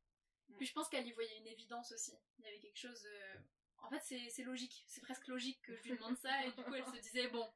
[0.49, 0.57] Mm.
[0.57, 2.13] Puis je pense qu'elle y voyait une évidence aussi.
[2.39, 3.05] Il y avait quelque chose.
[3.07, 3.35] euh,
[3.79, 4.85] En fait, c'est logique.
[4.87, 6.45] C'est presque logique que je lui demande ça.
[6.45, 7.49] Et du coup, elle se disait bon,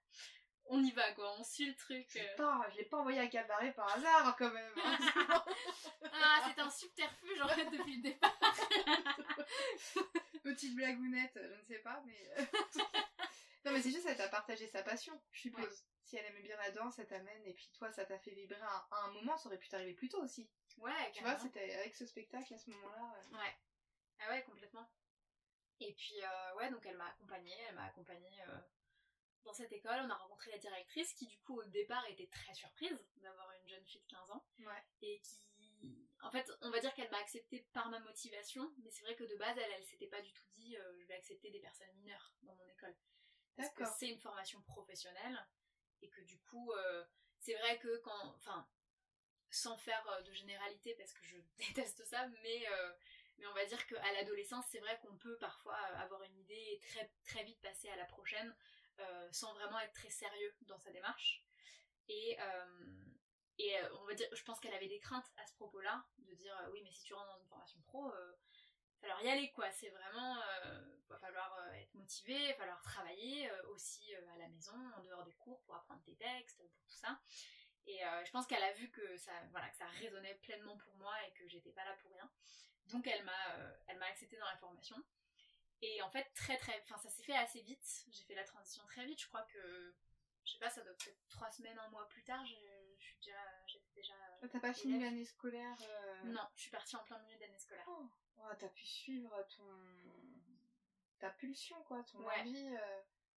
[0.68, 2.08] on y va quoi, on suit le truc.
[2.16, 2.36] Euh.
[2.36, 4.72] pas, je l'ai pas envoyé à cabaret par hasard, quand même.
[4.84, 4.98] hein.
[6.18, 8.38] Ah, c'est un subterfuge en fait depuis le départ.
[10.42, 12.30] Petite blagounette, je ne sais pas, mais.
[12.38, 12.44] euh,
[13.64, 15.64] non, mais c'est juste, elle t'a partagé sa passion, je suppose.
[15.64, 15.76] Ouais.
[16.04, 18.60] Si elle aimait bien la danse, elle t'amène, et puis toi, ça t'a fait vibrer
[18.62, 20.48] à un moment, ça aurait pu t'arriver plus tôt aussi.
[20.78, 23.24] Ouais, Tu vois, c'était avec ce spectacle à ce moment-là.
[23.32, 23.56] Ouais.
[24.20, 24.88] Ah ouais, complètement.
[25.80, 28.58] Et puis, euh, ouais, donc elle m'a accompagnée, elle m'a accompagnée euh,
[29.44, 30.00] dans cette école.
[30.04, 33.68] On a rencontré la directrice qui, du coup, au départ était très surprise d'avoir une
[33.68, 34.46] jeune fille de 15 ans.
[34.60, 34.84] Ouais.
[35.02, 36.08] Et qui.
[36.22, 39.24] En fait, on va dire qu'elle m'a acceptée par ma motivation, mais c'est vrai que
[39.24, 41.92] de base, elle, elle s'était pas du tout dit euh, je vais accepter des personnes
[41.94, 42.96] mineures dans mon école.
[43.54, 45.46] Parce que c'est une formation professionnelle
[46.02, 46.72] et que du coup,
[47.38, 48.34] c'est vrai que quand.
[48.36, 48.68] Enfin,
[49.50, 52.92] sans faire euh, de généralité parce que je déteste ça, mais, euh,
[53.38, 56.54] mais on va dire qu'à l'adolescence, c'est vrai qu'on peut parfois euh, avoir une idée
[56.72, 58.54] et très, très vite passer à la prochaine
[59.30, 61.44] sans vraiment être très sérieux dans sa démarche.
[62.08, 62.38] Et,
[63.58, 66.58] et on va dire, je pense qu'elle avait des craintes à ce propos-là, de dire
[66.72, 69.70] oui, mais si tu rentres dans une formation pro, il va falloir y aller quoi.
[69.70, 70.80] C'est vraiment, euh,
[71.10, 75.34] va falloir être motivé, il va falloir travailler aussi à la maison, en dehors des
[75.34, 77.20] cours pour apprendre tes textes, pour tout ça.
[77.86, 80.94] Et euh, je pense qu'elle a vu que ça, voilà, que ça résonnait pleinement pour
[80.96, 82.30] moi et que j'étais pas là pour rien.
[82.86, 84.96] Donc elle m'a, euh, elle m'a acceptée dans la formation.
[85.82, 88.04] Et en fait, très très, enfin ça s'est fait assez vite.
[88.10, 89.20] J'ai fait la transition très vite.
[89.20, 89.94] Je crois que,
[90.44, 92.44] je sais pas, ça doit être trois semaines, un mois plus tard.
[92.46, 92.54] Je,
[92.98, 94.14] je suis déjà, j'étais déjà.
[94.42, 97.58] euh, T'as pas fini l'année scolaire euh, Non, je suis partie en plein milieu d'année
[97.58, 97.84] scolaire.
[97.88, 99.64] Oh, oh, t'as pu suivre ton.
[101.18, 102.40] ta pulsion, quoi, ton Ouais.
[102.40, 102.74] envie,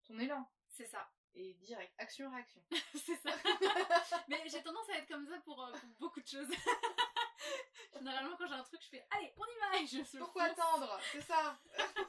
[0.06, 0.50] ton élan.
[0.70, 1.12] C'est ça.
[1.36, 2.62] Et direct, action-réaction.
[3.06, 3.30] c'est ça.
[4.28, 6.50] Mais j'ai tendance à être comme ça pour, euh, pour beaucoup de choses.
[7.94, 10.60] Généralement, quand j'ai un truc, je fais allez, on y va et je Pourquoi fonce.
[10.60, 11.00] attendre?
[11.12, 11.60] C'est ça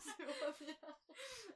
[0.01, 0.79] C'est.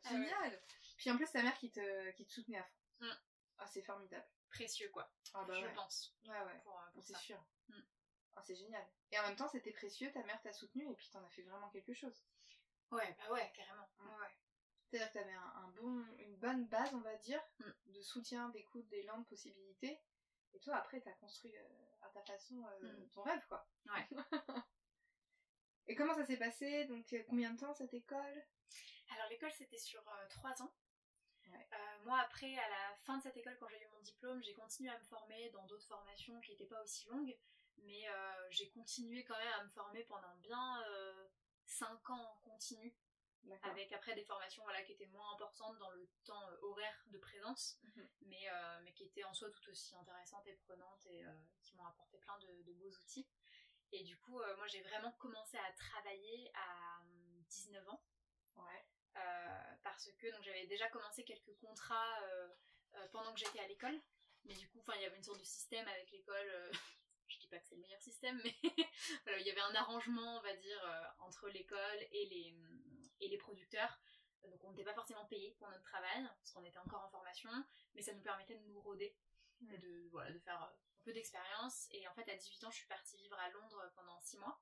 [0.04, 0.62] Ah Génial
[0.96, 2.76] Puis en plus, ta mère qui te, qui te soutenait à fond.
[3.00, 3.12] Mm.
[3.58, 4.26] Ah, c'est formidable.
[4.50, 5.10] Précieux, quoi.
[5.34, 5.74] Ah bah je ouais.
[5.74, 6.14] pense.
[6.26, 6.60] Ouais, ouais.
[6.62, 7.42] Pour, euh, pour C'est sûr.
[7.68, 7.80] Mm.
[8.36, 8.86] Ah, c'est génial.
[9.12, 11.42] Et en même temps, c'était précieux, ta mère t'a soutenu et puis t'en as fait
[11.42, 12.24] vraiment quelque chose.
[12.90, 13.88] Ouais, bah ouais, carrément.
[14.00, 14.28] Ouais.
[14.94, 17.64] C'est-à-dire que t'avais un, un bon, une bonne base, on va dire, Mm.
[17.94, 20.00] de soutien, d'écoute, d'élan, de possibilités.
[20.52, 21.68] Et toi, après, t'as construit euh,
[22.02, 23.08] à ta façon euh, Mm.
[23.10, 23.66] ton rêve, quoi.
[23.86, 24.08] Ouais.
[25.88, 26.84] Et comment ça s'est passé?
[26.84, 28.44] Donc, euh, combien de temps cette école?
[29.10, 30.72] Alors l'école c'était sur trois ans.
[31.48, 31.68] Ouais.
[31.72, 34.54] Euh, moi après, à la fin de cette école, quand j'ai eu mon diplôme, j'ai
[34.54, 37.36] continué à me former dans d'autres formations qui n'étaient pas aussi longues,
[37.78, 41.28] mais euh, j'ai continué quand même à me former pendant bien euh,
[41.66, 42.94] cinq ans en continu.
[43.62, 47.18] Avec après des formations voilà, qui étaient moins importantes dans le temps euh, horaire de
[47.18, 48.08] présence, Mhm.
[48.22, 51.76] mais, euh, mais qui étaient en soi tout aussi intéressantes et prenantes et euh, qui
[51.76, 53.26] m'ont apporté plein de, de beaux outils.
[53.92, 58.02] Et du coup, moi j'ai vraiment commencé à travailler à hum, 19 ans.
[58.56, 58.86] Ouais.
[59.16, 62.18] Euh, parce que donc j'avais déjà commencé quelques contrats
[63.12, 64.00] pendant que j'étais à l'école
[64.44, 66.70] Mais du coup, il y avait une sorte de système avec l'école.
[67.28, 68.54] je dis pas que c'est le meilleur système, mais
[69.24, 72.54] voilà, il y avait un arrangement, on va dire, entre l'école et les,
[73.20, 73.98] et les producteurs.
[74.42, 77.50] Donc on n'était pas forcément payé pour notre travail, parce qu'on était encore en formation,
[77.94, 79.16] mais ça nous permettait de nous roder,
[79.72, 81.86] et de, voilà, de faire euh, un peu d'expérience.
[81.92, 84.60] Et en fait, à 18 ans, je suis partie vivre à Londres pendant 6 mois,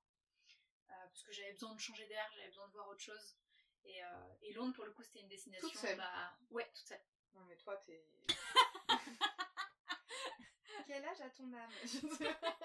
[0.88, 3.36] euh, parce que j'avais besoin de changer d'air, j'avais besoin de voir autre chose.
[3.84, 5.68] Et, euh, et Londres, pour le coup, c'était une destination.
[5.68, 7.02] Toute seule bah, ouais, toute seule.
[7.34, 8.06] Non, mais toi, t'es.
[10.86, 11.70] Quel âge a ton âme?
[11.82, 12.58] Je sais pas.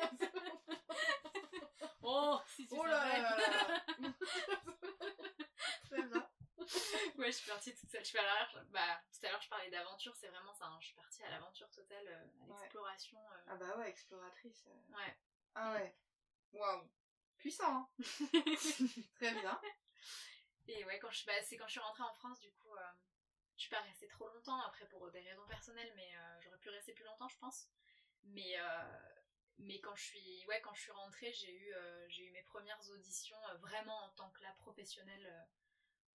[2.01, 3.21] Oh, si tu Oh là savais.
[3.21, 4.13] là là là.
[5.97, 6.29] Très bien.
[7.17, 8.03] Ouais, je suis partie toute seule.
[8.03, 8.65] Je suis à l'arrière.
[8.69, 10.65] Bah, tout à l'heure, je parlais d'aventure, c'est vraiment ça.
[10.65, 10.77] hein.
[10.81, 13.17] Je suis partie à l'aventure totale, euh, à l'exploration.
[13.19, 13.37] euh.
[13.47, 14.67] Ah bah ouais, exploratrice.
[14.67, 14.95] euh.
[14.95, 15.17] Ouais.
[15.55, 15.95] Ah ouais.
[16.53, 16.89] Waouh.
[17.37, 17.89] Puissant, hein
[19.15, 19.61] Très bien.
[20.67, 22.75] Et ouais, quand je, bah, c'est quand je suis rentrée en France, du coup,
[23.55, 26.93] je suis pas restée trop longtemps, après pour des raisons personnelles, mais j'aurais pu rester
[26.93, 27.69] plus longtemps, je pense.
[28.23, 28.57] Mais,
[29.59, 31.73] mais quand je suis, ouais, quand je suis rentrée, j'ai eu,
[32.09, 35.47] j'ai eu mes premières auditions vraiment en tant que là professionnelle,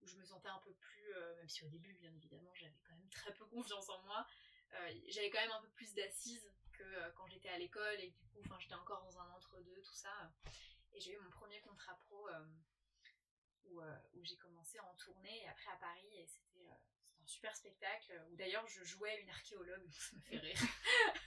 [0.02, 2.80] où je me sentais un peu plus, euh, même si au début, bien évidemment, j'avais
[2.84, 4.26] quand même très peu confiance en moi,
[4.74, 8.10] euh, j'avais quand même un peu plus d'assises que euh, quand j'étais à l'école, et
[8.10, 10.32] du coup, enfin, j'étais encore dans un entre-deux, tout ça.
[10.94, 12.28] Et j'ai eu mon premier contrat pro.
[13.66, 13.80] où,
[14.14, 18.36] où j'ai commencé en tournée et après à Paris et c'était un super spectacle où
[18.36, 20.60] d'ailleurs je jouais une archéologue donc ça me fait rire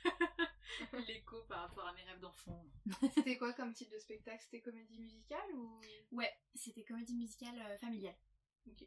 [1.09, 2.67] l'écho par rapport à mes rêves d'enfant
[3.15, 4.43] C'était quoi comme type de spectacle?
[4.43, 5.81] C'était comédie musicale ou?
[6.13, 8.17] Ouais c'était comédie musicale familiale
[8.67, 8.85] Ok.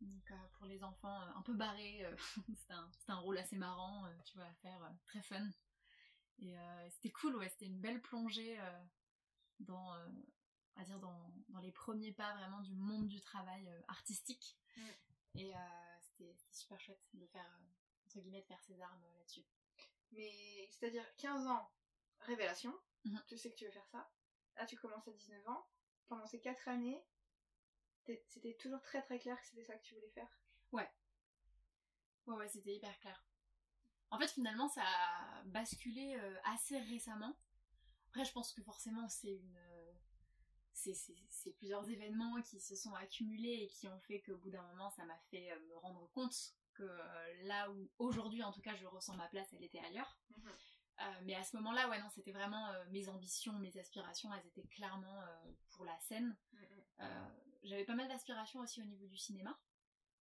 [0.00, 2.16] donc euh, pour les enfants euh, un peu barrés euh,
[2.56, 2.74] c'était
[3.12, 5.46] un, rôle assez marrant euh, tu vois à faire très fun
[6.38, 6.56] et
[6.90, 8.58] c'était cool ouais c'était une belle plongée
[9.60, 9.94] dans
[10.74, 15.38] on va dire dans, dans les premiers pas vraiment du monde du travail artistique Mm.
[15.38, 15.52] et
[16.00, 17.46] c'était super chouette de faire
[18.06, 19.44] entre guillemets de faire ses armes là-dessus
[20.12, 21.70] Mais c'est-à-dire 15 ans,
[22.20, 23.20] révélation, Mhm.
[23.28, 24.10] tu sais que tu veux faire ça.
[24.56, 25.66] Là, tu commences à 19 ans.
[26.06, 27.04] Pendant ces 4 années,
[28.28, 30.28] c'était toujours très très clair que c'était ça que tu voulais faire.
[30.72, 30.88] Ouais,
[32.26, 33.24] ouais, c'était hyper clair.
[34.10, 37.36] En fait, finalement, ça a basculé euh, assez récemment.
[38.08, 39.56] Après, je pense que forcément, c'est une.
[39.56, 39.92] euh,
[40.72, 44.90] c'est- plusieurs événements qui se sont accumulés et qui ont fait qu'au bout d'un moment,
[44.90, 46.34] ça m'a fait euh, me rendre compte
[46.74, 46.84] que
[47.44, 50.18] là où aujourd'hui, en tout cas, je ressens ma place, elle était ailleurs.
[51.00, 54.66] Euh, mais à ce moment-là, ouais, non, c'était vraiment mes ambitions, mes aspirations, elles étaient
[54.68, 55.20] clairement
[55.70, 56.36] pour la scène.
[57.00, 57.28] Euh,
[57.62, 59.58] J'avais pas mal d'aspirations aussi au niveau du cinéma.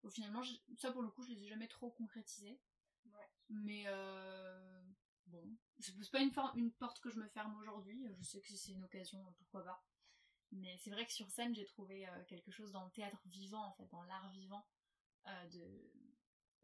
[0.03, 2.59] Au finalement, je- ça pour le coup, je les ai jamais trop concrétisées.
[3.05, 3.29] Ouais.
[3.49, 4.81] Mais euh,
[5.27, 5.43] bon,
[5.79, 8.05] c'est pas une, porte que je me ferme aujourd'hui.
[8.17, 9.83] Je sais que si c'est une occasion, pourquoi pas.
[10.51, 13.63] Mais c'est vrai que sur scène, j'ai trouvé euh, quelque chose dans le théâtre vivant,
[13.65, 14.65] en fait, dans l'art vivant,
[15.27, 15.91] euh, de,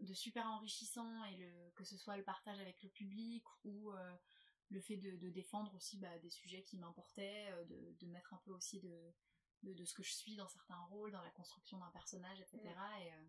[0.02, 4.16] de super enrichissant et le, que ce soit le partage avec le public ou euh,
[4.70, 8.34] le fait de, de défendre aussi bah, des sujets qui m'importaient, euh, de, de mettre
[8.34, 9.14] un peu aussi de,
[9.64, 12.62] de, de ce que je suis dans certains rôles, dans la construction d'un personnage, etc.
[13.02, 13.26] Et, euh,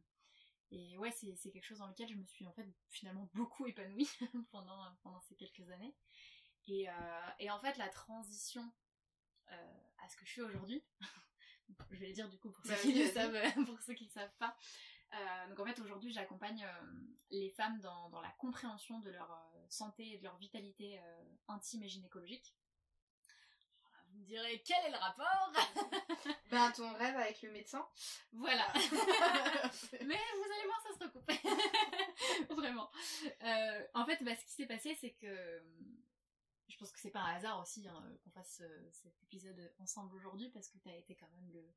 [0.70, 3.66] et ouais, c'est c'est quelque chose dans lequel je me suis en fait finalement beaucoup
[3.66, 4.08] épanouie
[4.50, 5.94] pendant, pendant ces quelques années.
[6.66, 6.92] Et, euh,
[7.38, 8.70] et en fait, la transition
[9.50, 10.84] euh, à ce que je fais aujourd'hui,
[11.90, 13.94] je vais le dire du coup pour ceux Bah, qui vas-y, le savent, pour ceux
[13.94, 14.54] qui ne savent pas.
[15.14, 16.66] Euh, donc en fait, aujourd'hui, j'accompagne
[17.30, 21.00] les femmes dans, dans la compréhension de leur santé et de leur vitalité
[21.48, 22.54] intime et gynécologique.
[24.18, 25.52] Me direz quel est le rapport?
[26.50, 27.87] Ben, ton rêve avec le médecin.
[28.33, 28.72] Voilà.
[28.74, 31.31] Mais vous allez voir, ça se recoupe.
[32.57, 32.90] Vraiment.
[33.42, 35.62] Euh, en fait, bah, ce qui s'est passé, c'est que
[36.68, 40.16] je pense que c'est pas un hasard aussi hein, qu'on fasse euh, cet épisode ensemble
[40.16, 41.74] aujourd'hui parce que tu as été quand même le,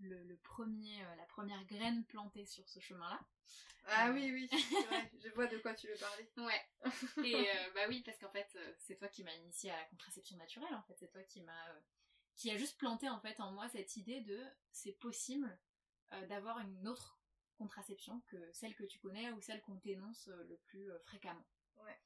[0.00, 3.20] le, le premier, euh, la première graine plantée sur ce chemin-là.
[3.86, 4.12] ah Euh.
[4.12, 5.10] oui, oui, c'est vrai.
[5.22, 6.28] Je vois de quoi tu veux parler.
[6.36, 6.62] Ouais.
[7.24, 10.36] Et euh, bah oui, parce qu'en fait, c'est toi qui m'as initié à la contraception
[10.36, 10.74] naturelle.
[10.74, 11.66] En fait, c'est toi qui m'a,
[12.36, 15.58] qui a juste planté en fait en moi cette idée de c'est possible
[16.28, 17.18] d'avoir une autre
[17.56, 21.46] contraception que celle que tu connais ou celle qu'on t'énonce le plus fréquemment.
[21.76, 21.98] Ouais.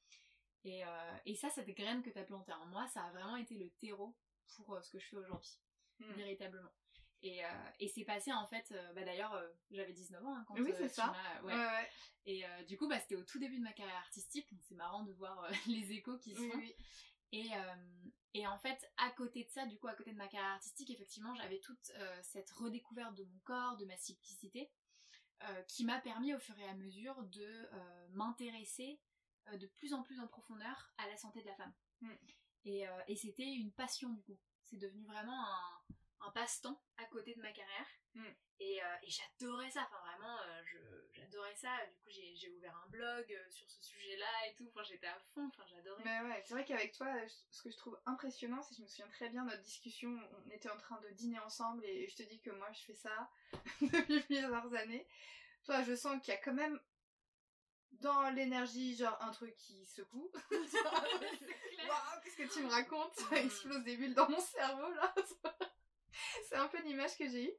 [0.63, 3.35] Et, euh, et ça, cette graine que tu as plantée en moi, ça a vraiment
[3.37, 4.15] été le terreau
[4.55, 5.59] pour euh, ce que je fais aujourd'hui,
[5.99, 6.11] Hmm.
[6.13, 6.69] véritablement.
[7.23, 7.49] Et, euh,
[7.79, 10.71] et c'est passé en fait, euh, bah d'ailleurs, euh, j'avais 19 ans hein, quand Oui,
[10.71, 11.15] euh, c'est ça.
[11.43, 11.53] ouais.
[11.53, 11.89] Ouais, ouais.
[12.25, 15.03] Et du coup, bah, c'était au tout début de ma carrière artistique, donc c'est marrant
[15.03, 16.57] de voir les échos qui se Oui, font.
[16.57, 16.75] oui.
[17.31, 17.49] Et,
[18.33, 20.89] et en fait, à côté de ça, du coup, à côté de ma carrière artistique,
[20.91, 24.69] effectivement, j'avais toute cette redécouverte de mon corps, de ma cyclicité,
[25.67, 27.69] qui m'a permis au fur et à mesure de
[28.11, 28.99] m'intéresser
[29.53, 31.73] de plus en plus en profondeur à la santé de la femme.
[32.01, 32.11] Mm.
[32.65, 34.37] Et, et c'était une passion, du coup.
[34.65, 35.79] C'est devenu vraiment un,
[36.21, 37.87] un passe-temps à côté de ma carrière.
[38.15, 38.25] Mm.
[38.59, 40.37] Et, euh, et j'adorais ça, enfin vraiment,
[41.13, 41.69] j'adorais ça.
[41.85, 44.67] Du coup, j'ai ouvert un blog sur ce sujet-là et tout.
[44.69, 46.03] Enfin, j'étais à fond, enfin, j'adorais.
[46.03, 47.07] Mais ouais, c'est vrai qu'avec toi,
[47.51, 50.17] ce que je trouve impressionnant, c'est que je me souviens très bien de notre discussion.
[50.45, 52.95] On était en train de dîner ensemble et je te dis que moi, je fais
[52.95, 53.29] ça
[53.81, 55.07] depuis plusieurs années.
[55.65, 56.79] Toi, je sens qu'il y a quand même
[58.01, 60.31] dans l'énergie, genre un truc qui secoue.
[60.51, 63.13] Waouh, qu'est-ce que tu me racontes?
[63.15, 63.45] Ça mm.
[63.45, 65.13] explose des bulles dans mon cerveau là.
[66.49, 67.57] C'est un peu l'image que j'ai eue.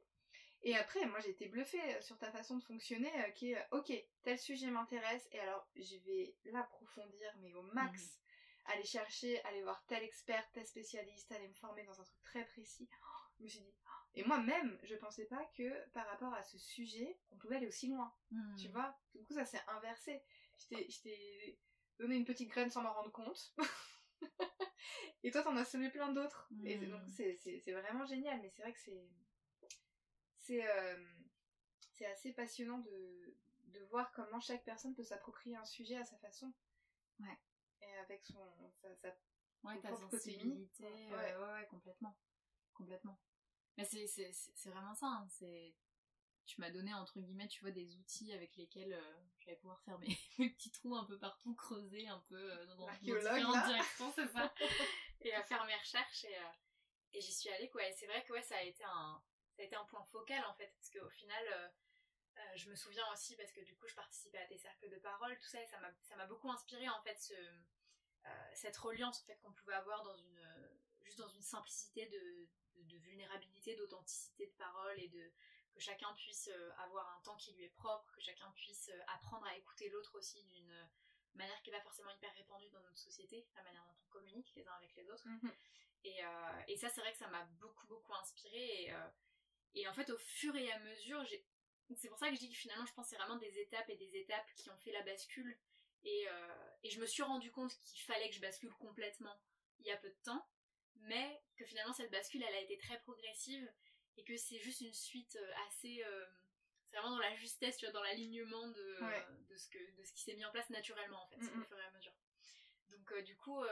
[0.63, 3.57] Et après, moi j'ai été bluffée euh, sur ta façon de fonctionner, euh, qui est
[3.57, 8.71] euh, ok, tel sujet m'intéresse, et alors je vais l'approfondir, mais au max, mm.
[8.71, 12.45] aller chercher, aller voir tel expert, tel spécialiste, aller me former dans un truc très
[12.45, 12.89] précis.
[13.37, 13.89] je me suis dit, oh.
[14.15, 17.87] et moi-même, je pensais pas que par rapport à ce sujet, on pouvait aller aussi
[17.87, 18.13] loin.
[18.31, 18.55] Mm.
[18.57, 20.21] Tu vois Du coup, ça s'est inversé.
[20.57, 21.57] Je t'ai
[21.99, 23.55] donné une petite graine sans m'en rendre compte.
[25.23, 26.49] et toi, t'en as semé plein d'autres.
[26.63, 27.09] Et donc, mm.
[27.09, 29.09] c'est vraiment génial, mais c'est vrai que c'est
[30.51, 30.97] euh,
[31.93, 33.35] c'est assez passionnant de,
[33.67, 36.51] de, voir comment chaque personne peut s'approprier un sujet à sa façon.
[37.19, 37.37] Ouais.
[37.81, 38.39] Et avec son,
[38.81, 39.09] sa, sa
[39.63, 40.85] ouais, ta sensibilité.
[40.85, 41.35] Euh, ouais.
[41.35, 41.53] ouais.
[41.53, 42.17] ouais, complètement.
[42.73, 43.19] Complètement.
[43.77, 45.07] Mais c'est vraiment ça.
[45.07, 45.27] Hein.
[45.29, 45.75] C'est
[46.49, 49.79] tu m'as donné entre guillemets tu vois des outils avec lesquels euh, je vais pouvoir
[49.81, 54.27] faire mes, petits trous un peu partout creuser un peu dans, dans différentes directions c'est
[54.27, 54.53] ça.
[55.21, 56.37] Et à faire mes recherches et,
[57.11, 57.85] et j'y suis allée quoi.
[57.85, 59.21] Et c'est vrai que ouais ça a été un
[59.59, 61.67] ça a été un point focal en fait, parce qu'au final, euh,
[62.37, 64.97] euh, je me souviens aussi, parce que du coup je participais à des cercles de
[64.99, 69.25] parole, tout ça, et ça m'a beaucoup inspiré en fait ce, euh, cette reliance en
[69.25, 70.41] fait qu'on pouvait avoir dans une,
[71.01, 72.47] juste dans une simplicité de,
[72.83, 75.29] de, vulnérabilité, d'authenticité de parole et de
[75.73, 79.55] que chacun puisse avoir un temps qui lui est propre, que chacun puisse apprendre à
[79.55, 80.89] écouter l'autre aussi d'une
[81.35, 84.51] manière qui n'est pas forcément hyper répandue dans notre société, la manière dont on communique
[84.55, 85.27] les uns avec les autres.
[85.27, 85.51] Mhm.
[86.03, 86.19] et,
[86.67, 88.83] et, ça, c'est vrai que ça m'a beaucoup, beaucoup inspiré.
[88.83, 88.93] Et,
[89.75, 91.23] et en fait, au fur et à mesure,
[91.95, 93.89] c'est pour ça que je dis que finalement, je pense que c'est vraiment des étapes
[93.89, 95.57] et des étapes qui ont fait la bascule.
[96.03, 99.35] Et, euh, et je me suis rendu compte qu'il fallait que je bascule complètement
[99.79, 100.47] il y a peu de temps,
[100.95, 103.71] mais que finalement, cette bascule, elle a été très progressive
[104.19, 106.03] et que c'est juste une suite euh, assez.
[106.03, 106.25] Euh,
[106.89, 108.97] c'est vraiment dans la justesse, tu vois, dans l'alignement de,
[109.47, 111.77] de, ce que, de ce qui s'est mis en place naturellement, en fait, au fur
[111.77, 112.13] et à mesure.
[112.89, 113.63] Donc du coup,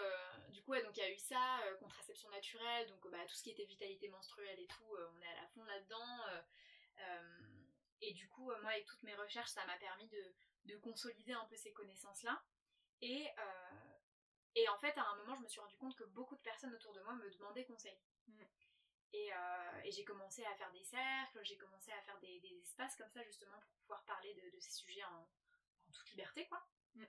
[0.49, 3.49] du coup, donc il y a eu ça, contraception naturelle, donc bah, tout ce qui
[3.49, 6.19] était vitalité menstruelle et tout, on est à la fond là-dedans.
[8.01, 11.45] et du coup, moi avec toutes mes recherches, ça m'a permis de, de, consolider un
[11.45, 12.39] peu ces connaissances-là.
[13.01, 13.25] Et,
[14.53, 16.75] et en fait, à un moment, je me suis rendu compte que beaucoup de personnes
[16.75, 17.97] autour de moi me demandaient conseil.
[18.27, 18.43] Mmh.
[19.13, 19.29] Et,
[19.83, 23.09] et j'ai commencé à faire des cercles, j'ai commencé à faire des, des, espaces comme
[23.09, 25.29] ça justement pour pouvoir parler de, de ces sujets en,
[25.87, 26.61] en, toute liberté, quoi.
[26.95, 27.05] Mmh.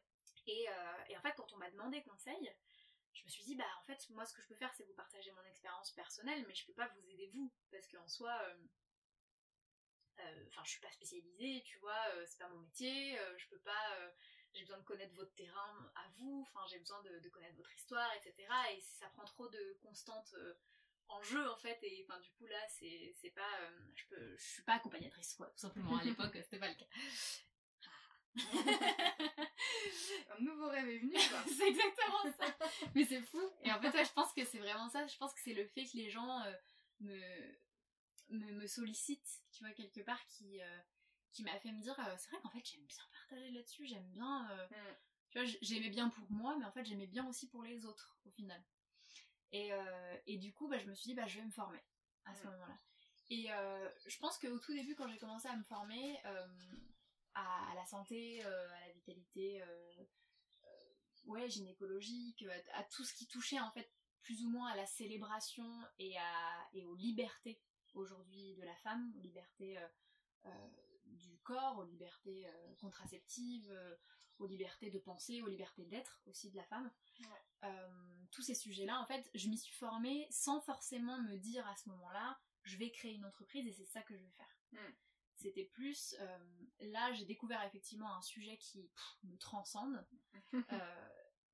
[0.48, 2.54] Euh, et, en fait, quand on m'a demandé conseil,
[3.12, 4.94] je me suis dit, bah en fait, moi ce que je peux faire, c'est vous
[4.94, 8.56] partager mon expérience personnelle, mais je peux pas vous aider vous, parce qu'en soi, euh,
[10.20, 14.12] euh, enfin, je suis pas spécialisée, tu vois, c'est pas mon métier, je peux pas,
[14.52, 18.10] j'ai besoin de connaître votre terrain à vous, enfin, j'ai besoin de, connaître votre histoire,
[18.14, 18.48] etc.
[18.72, 20.34] Et ça prend trop de constantes
[21.08, 23.48] en jeu en fait et enfin du coup là c'est pas
[23.94, 26.86] je peux je suis pas accompagnatrice quoi tout simplement à l'époque c'était pas le cas
[30.38, 31.14] un nouveau rêve est venu,
[31.56, 32.56] c'est exactement ça.
[32.94, 33.40] Mais c'est fou.
[33.62, 35.06] Et en fait, je pense que c'est vraiment ça.
[35.06, 36.52] Je pense que c'est le fait que les gens euh,
[37.00, 37.20] me,
[38.30, 40.78] me, sollicitent, tu vois, quelque part, qui, euh,
[41.32, 44.08] qui m'a fait me dire euh, c'est vrai qu'en fait, j'aime bien partager là-dessus, j'aime
[44.10, 44.42] bien.
[44.42, 44.68] Mm.
[45.30, 48.18] Tu vois, j'aimais bien pour moi, mais en fait, j'aimais bien aussi pour les autres,
[48.24, 48.62] au final.
[49.52, 49.70] Et,
[50.26, 51.82] et du coup, bah, je me suis dit, bah, je vais me former
[52.24, 52.78] à ce moment-là.
[53.30, 53.48] Et
[54.06, 56.18] je pense qu'au tout début, quand j'ai commencé à me former,
[57.38, 60.04] à, la santé, euh, à la vitalité, euh,
[60.64, 60.68] euh,
[61.26, 63.90] ouais, gynécologique, à, tout ce qui touchait en fait
[64.22, 67.60] plus ou moins à la célébration et, à, et aux libertés
[67.94, 69.78] aujourd'hui de la femme, aux libertés
[71.06, 72.46] du corps, aux libertés
[72.78, 73.72] contraceptives,
[74.38, 76.90] aux libertés de penser, aux libertés d'être aussi de la femme.
[78.30, 81.88] tous ces sujets-là, en fait, je m'y suis formée sans forcément me dire à ce
[81.88, 84.56] moment-là, je vais créer une entreprise et c'est ça que je vais faire.
[84.72, 84.92] Hmm.
[85.36, 86.38] C'était plus, euh,
[86.80, 88.90] là j'ai découvert effectivement un sujet qui
[89.22, 90.04] me transcende,
[90.72, 91.08] euh,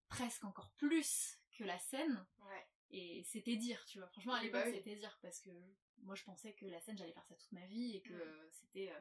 [0.09, 2.27] presque encore plus que la scène.
[2.90, 4.07] Et c'était dire, tu vois.
[4.09, 5.51] Franchement, à l'époque, bah c'était dire parce que
[6.03, 8.51] moi je pensais que la scène, j'allais faire ça toute ma vie et que euh,
[8.53, 8.92] c'était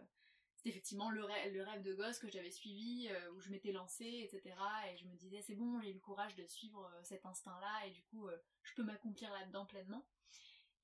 [0.65, 4.55] effectivement le, rêve, de gosse que j'avais suivi, où je m'étais lancée, etc.
[4.91, 7.91] Et je me disais, c'est bon, j'ai eu le courage de suivre cet instinct-là, et
[7.91, 8.29] du coup,
[8.63, 10.05] je peux m'accomplir là-dedans pleinement.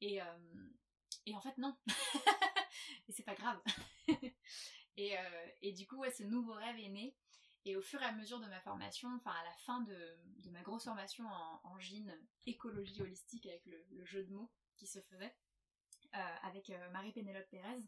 [0.01, 0.19] Et,
[1.25, 1.77] et en fait, non.
[3.07, 3.61] et c'est pas grave.
[4.97, 7.15] et, euh, et, du coup, ce nouveau rêve est né.
[7.65, 10.49] Et au fur et à mesure de ma formation, enfin à la fin de, de
[10.49, 11.77] ma grosse formation en, en
[12.45, 15.35] écologie holistique avec le, le, jeu de mots qui se faisait
[16.15, 17.83] euh, avec euh, Marie-Pénélope Pérez,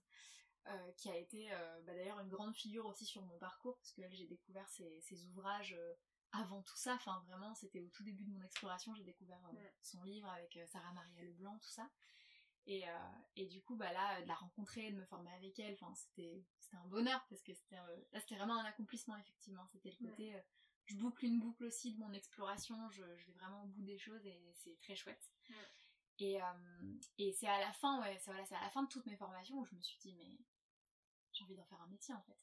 [0.68, 3.92] euh, qui a été euh, bah, d'ailleurs une grande figure aussi sur mon parcours, parce
[3.94, 5.94] que j'ai découvert ses, ses ouvrages euh,
[6.32, 9.40] avant tout ça, enfin vraiment c'était au tout début de mon exploration, j'ai découvert
[9.82, 11.90] son livre avec Sarah Maria Leblanc, tout ça.
[12.68, 12.86] Et,
[13.36, 16.46] et du coup, bah là, de la rencontrer, de me former avec elle, enfin, c'était
[16.72, 19.68] un bonheur parce que c'était là, c'était vraiment un accomplissement, effectivement.
[19.74, 20.42] C'était le côté,
[20.86, 23.98] je boucle une boucle aussi de mon exploration, je, je vais vraiment au bout des
[23.98, 25.34] choses et c'est très chouette.
[26.20, 28.90] Et, euh, et c'est à la fin, ouais, c'est voilà, c'est à la fin de
[28.90, 30.38] toutes mes formations où je me suis dit, mais
[31.34, 32.38] j'ai envie d'en faire un métier en fait.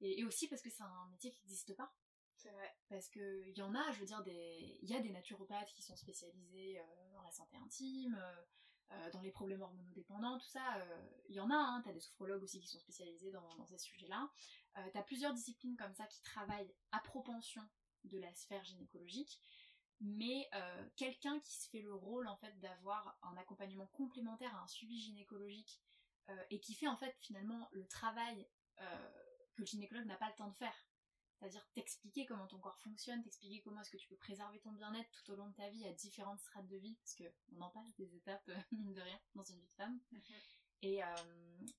[0.00, 1.94] Et, et aussi parce que c'est un métier qui n'existe pas.
[2.36, 2.76] C'est vrai.
[2.88, 4.78] Parce qu'il y en a, je veux dire, des...
[4.82, 8.44] il y a des naturopathes qui sont spécialisés euh, dans la santé intime, euh,
[8.90, 10.76] euh, dans les problèmes hormonodépendants, tout ça.
[10.78, 13.66] euh, Il y en a, hein, t'as des sophrologues aussi qui sont spécialisés dans, dans
[13.66, 14.30] ces sujets-là.
[14.92, 17.62] T'as plusieurs disciplines comme ça qui travaillent à propension
[18.02, 19.40] de la sphère gynécologique.
[20.00, 20.50] Mais
[20.96, 24.98] quelqu'un qui se fait le rôle en fait d'avoir un accompagnement complémentaire à un suivi
[24.98, 25.80] gynécologique
[26.30, 28.48] euh, et qui fait en fait finalement le travail
[28.80, 29.08] euh,
[29.54, 30.74] que le gynécologue n'a pas le temps de faire.
[31.38, 35.10] C'est-à-dire t'expliquer comment ton corps fonctionne, t'expliquer comment est-ce que tu peux préserver ton bien-être
[35.12, 37.24] tout au long de ta vie à différentes strates de vie, parce que
[37.56, 40.00] on en passe des étapes, mine de rien, dans une vie de femme.
[40.82, 41.06] Et, euh,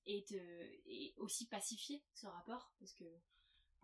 [0.04, 3.04] et, te, et aussi pacifier ce rapport, parce que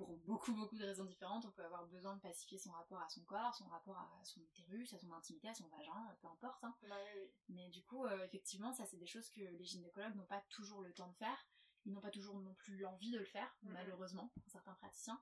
[0.04, 3.08] pour beaucoup beaucoup de raisons différentes, on peut avoir besoin de pacifier son rapport à
[3.08, 6.62] son corps, son rapport à son utérus, à son intimité, à son vagin, peu importe.
[6.64, 6.74] hein.
[6.88, 7.30] Bah oui, oui.
[7.48, 10.82] Mais du coup, euh, effectivement, ça c'est des choses que les gynécologues n'ont pas toujours
[10.82, 11.46] le temps de faire.
[11.84, 15.20] Ils n'ont pas toujours non plus l'envie de le faire, malheureusement, pour certains praticiens.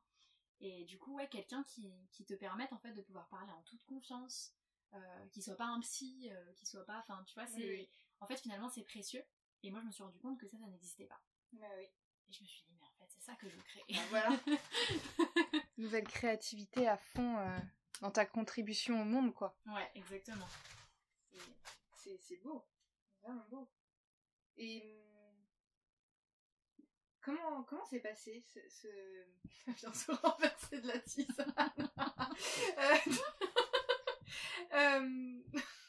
[0.60, 3.62] Et du coup, ouais, quelqu'un qui, qui te permette en fait de pouvoir parler en
[3.62, 4.52] toute confiance,
[4.92, 6.98] euh, qui soit pas un psy, euh, qui soit pas.
[6.98, 7.66] Enfin, tu vois, c'est.
[7.66, 7.90] Oui.
[8.20, 9.24] En fait, finalement, c'est précieux.
[9.62, 11.22] Et moi, je me suis rendu compte que ça, ça n'existait pas.
[11.52, 11.84] Bah oui.
[12.28, 12.76] Et je me suis dit,
[13.20, 13.84] c'est ça que je veux créer.
[13.90, 14.30] Bah voilà.
[15.78, 17.58] Nouvelle créativité à fond euh,
[18.00, 19.56] dans ta contribution au monde, quoi.
[19.66, 20.48] ouais, exactement.
[21.32, 21.38] Et-
[21.96, 22.66] C'est c'est beau.
[23.22, 23.70] Vraiment beau.
[24.56, 25.46] Et hum,
[27.20, 28.88] comment comment s'est passé ce, ce...
[29.66, 31.54] Ça vient se renverser de la tisane.
[32.78, 32.96] Euh,
[34.72, 35.42] euh,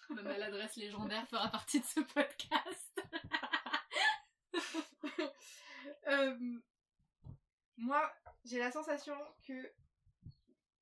[0.09, 3.01] Ma maladresse légendaire fera partie de ce podcast.
[6.07, 6.59] euh,
[7.81, 8.11] moi,
[8.45, 9.73] j'ai la sensation que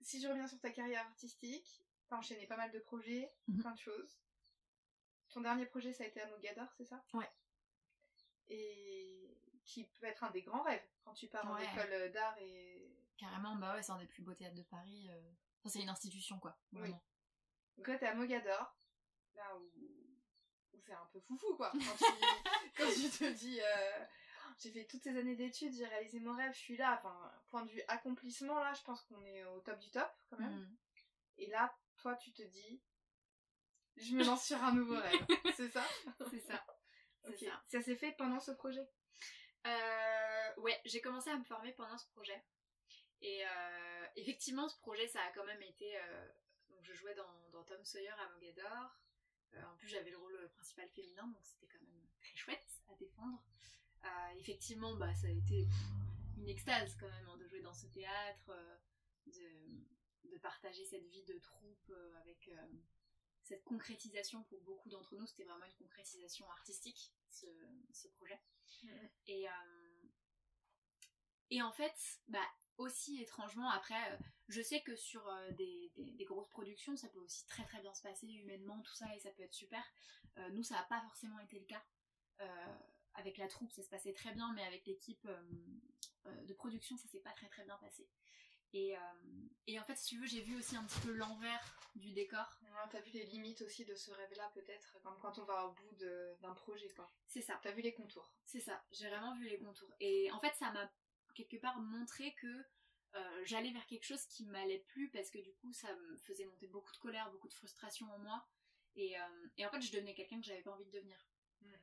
[0.02, 3.62] si je reviens sur ta carrière artistique, t'as enchaîné pas mal de projets, Mhm.
[3.62, 4.18] plein de choses.
[5.30, 7.04] Ton dernier projet, ça a été à Mogador, c'est ça?
[7.14, 7.30] Ouais.
[8.48, 12.92] Et qui peut être un des grands rêves quand tu pars en école d'art et.
[13.18, 15.08] Carrément, bah ouais, c'est un des plus beaux théâtres de Paris.
[15.12, 15.32] euh.
[15.60, 16.58] Enfin, c'est une institution, quoi.
[16.72, 16.80] Oui.
[16.80, 17.04] Vraiment.
[17.78, 18.76] Donc là, t'es à Mogador,
[19.36, 19.72] là où,
[20.74, 21.72] où c'est un peu foufou, quoi.
[21.74, 22.14] Quand tu,
[22.78, 24.06] quand tu te dis, euh,
[24.60, 26.98] j'ai fait toutes ces années d'études, j'ai réalisé mon rêve, je suis là.
[27.00, 30.38] Enfin, point de vue accomplissement, là, je pense qu'on est au top du top, quand
[30.40, 30.54] même.
[30.54, 30.78] Mhm.
[31.38, 32.82] Et là, toi, tu te dis,
[33.98, 35.26] je me lance sur un nouveau rêve.
[35.56, 35.84] C'est ça?
[36.30, 36.66] C'est ça.
[37.24, 37.64] Ça.
[37.68, 38.88] Ça s'est fait pendant ce projet?
[39.68, 42.44] Euh, ouais, j'ai commencé à me former pendant ce projet.
[43.22, 45.98] Et euh, effectivement, ce projet, ça a quand même été.
[45.98, 46.30] euh,
[46.70, 48.98] donc, je jouais dans, dans Tom Sawyer à Mogador.
[49.56, 53.44] En plus, j'avais le rôle principal féminin, donc c'était quand même très chouette à défendre.
[54.06, 55.68] Euh, effectivement, bah, ça a été
[56.38, 58.78] une extase quand même hein, de jouer dans ce théâtre, euh,
[59.28, 62.68] de, de partager cette vie de troupe euh, avec euh,
[63.44, 65.26] cette concrétisation pour beaucoup d'entre nous.
[65.28, 67.48] C'était vraiment une concrétisation artistique, ce,
[67.92, 68.40] ce projet.
[69.28, 70.08] Et, euh,
[71.50, 71.96] et en fait,
[72.28, 75.22] bah, aussi étrangement, après, je sais que sur
[75.58, 78.94] des, des- des grosses productions, ça peut aussi très très bien se passer humainement, tout
[78.94, 79.84] ça, et ça peut être super.
[80.52, 81.84] Nous, ça n'a pas forcément été le cas.
[82.40, 82.78] Euh,
[83.16, 85.42] avec la troupe, ça se passait très bien, mais avec l'équipe euh,
[86.26, 88.08] euh, de production, ça s'est pas très très bien passé.
[88.74, 89.02] Et, euh,
[89.68, 92.60] et en fait, si tu veux, j'ai vu aussi un petit peu l'envers du décor.
[92.62, 95.72] Ouais, T'as vu les limites aussi de ce rêve-là, peut-être, comme quand on va au
[95.74, 95.96] bout
[96.42, 97.12] d'un projet, quoi.
[97.28, 97.60] C'est ça.
[97.64, 98.32] T'as vu les contours.
[98.46, 99.94] C'est ça, j'ai vraiment vu les contours.
[100.00, 100.92] Et en fait, ça m'a
[101.34, 102.66] quelque part montré que
[103.16, 106.46] euh, j'allais vers quelque chose qui m'allait plus parce que du coup, ça me faisait
[106.46, 108.48] monter beaucoup de colère, beaucoup de frustration en moi.
[108.96, 111.18] Et, euh, et en fait, je devenais quelqu'un que j'avais pas envie de devenir.
[111.62, 111.74] Mm.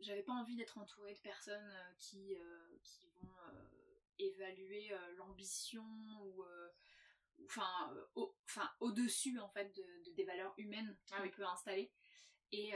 [0.00, 3.62] J'avais pas envie d'être entourée de personnes euh, qui, euh, qui vont euh,
[4.18, 5.84] évaluer euh, l'ambition
[6.22, 6.44] ou.
[7.44, 11.30] Enfin, au, enfin, au-dessus en fait de, de- des valeurs humaines Ah qu'on oui.
[11.30, 11.92] peut installer.
[12.52, 12.72] Et,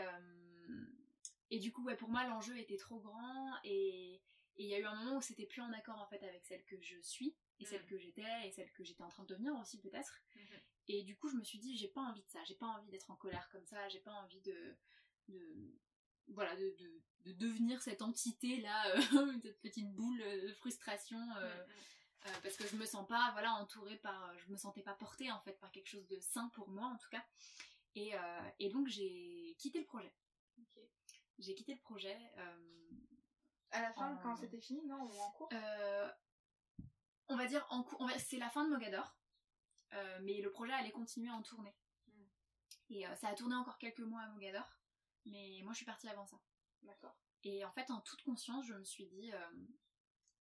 [1.51, 4.21] et du coup, ouais, pour moi, l'enjeu était trop grand et
[4.57, 6.63] il y a eu un moment où c'était plus en accord en fait avec celle
[6.67, 7.87] que je suis et celle Mm.
[7.87, 10.21] que j'étais et celle que j'étais en train de devenir aussi peut-être.
[10.89, 12.91] Et du coup, je me suis dit, j'ai pas envie de ça, j'ai pas envie
[12.91, 14.77] d'être en colère comme ça, j'ai pas envie de.
[15.29, 15.79] de
[16.31, 18.83] voilà, de, de, de devenir cette entité là,
[19.43, 21.67] cette petite boule de frustration, euh,
[22.27, 24.37] euh, parce que je me sens pas, voilà, entourée par.
[24.39, 26.97] Je me sentais pas portée en fait par quelque chose de sain pour moi en
[26.97, 27.25] tout cas.
[27.95, 30.15] Et, euh, et donc j'ai quitté le projet.
[31.39, 32.17] J'ai quitté le projet.
[32.37, 32.91] euh,
[33.71, 35.49] À la fin, En- quand c'était fini, non Ou en cours?
[35.53, 36.11] Euh,
[37.29, 39.17] on va dire en cours, va- c'est la fin de Mogador,
[39.95, 41.75] euh, mais le projet allait continuer en tournée.
[42.09, 42.23] Mm.
[42.91, 44.69] Et euh, ça a tourné encore quelques mois à Mogador,
[45.27, 46.41] mais moi je suis partie avant ça.
[46.83, 47.17] D'accord.
[47.45, 49.67] Et en fait, en toute conscience, je me suis dit, euh,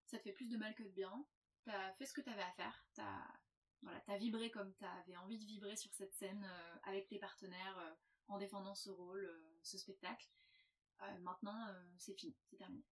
[0.06, 1.26] ça te fait plus de mal que de bien.
[1.64, 2.86] T'as fait ce que t'avais à faire.
[2.94, 3.26] T'as
[3.82, 7.78] voilà, t'as vibré comme t'avais envie de vibrer sur cette scène euh, avec tes partenaires
[7.80, 7.94] euh,
[8.28, 9.28] en défendant ce rôle,
[9.64, 10.28] ce spectacle.
[11.22, 11.58] Maintenant,
[11.98, 12.84] c'est fini, c'est terminé.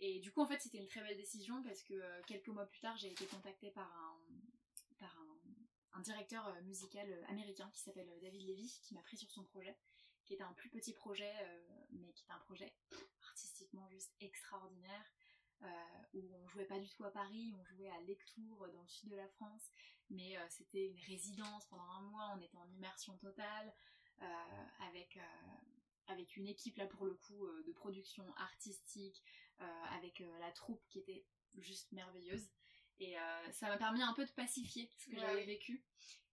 [0.00, 1.94] Et du coup, en fait, c'était une très belle décision parce que
[2.26, 4.18] quelques mois plus tard, j'ai été contactée par un,
[4.98, 5.38] par un,
[5.92, 9.78] un directeur musical américain qui s'appelle David Levy, qui m'a pris sur son projet,
[10.28, 12.70] qui était un plus petit projet, euh, mais qui était un projet
[13.22, 15.12] artistiquement juste extraordinaire,
[15.62, 15.66] euh,
[16.12, 19.08] où on jouait pas du tout à Paris, on jouait à Lectoure dans le sud
[19.08, 19.70] de la France,
[20.10, 23.74] mais euh, c'était une résidence pendant un mois, on était en immersion totale,
[24.80, 25.16] avec,
[26.08, 29.22] avec une équipe là pour le coup de production artistique,
[29.92, 31.24] avec la troupe qui était
[31.54, 32.50] juste merveilleuse.
[33.00, 35.84] Et euh, ça m'a permis un peu de pacifier ce que Ouais, j'avais vécu.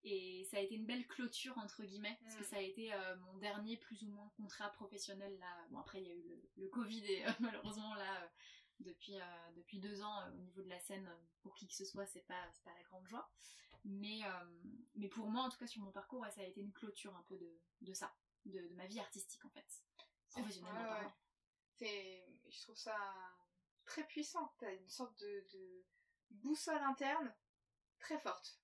[0.03, 2.47] Et ça a été une belle clôture, entre guillemets, parce que Mm.
[2.47, 5.37] ça a été euh, mon dernier plus ou moins contrat professionnel.
[5.39, 5.65] Là.
[5.71, 8.31] Bon, après, il y a eu le, le Covid et euh, malheureusement, là,
[8.79, 9.15] depuis,
[9.55, 11.09] depuis deux ans, au niveau de la scène,
[11.41, 13.31] pour qui que ce soit, c'est pas, pas la grande joie.
[13.85, 14.21] Mais,
[14.95, 17.15] mais pour moi, en tout cas, sur mon parcours, ouais, ça a été une clôture
[17.15, 18.13] un peu de, de ça,
[18.45, 19.65] de, de ma vie artistique, en fait.
[20.29, 21.13] Professionnellement Ouais, parlant.
[21.79, 22.97] Je trouve ça
[23.85, 24.53] très puissant.
[24.59, 25.85] T'as une sorte de, de
[26.29, 27.33] boussole interne
[27.99, 28.59] très forte.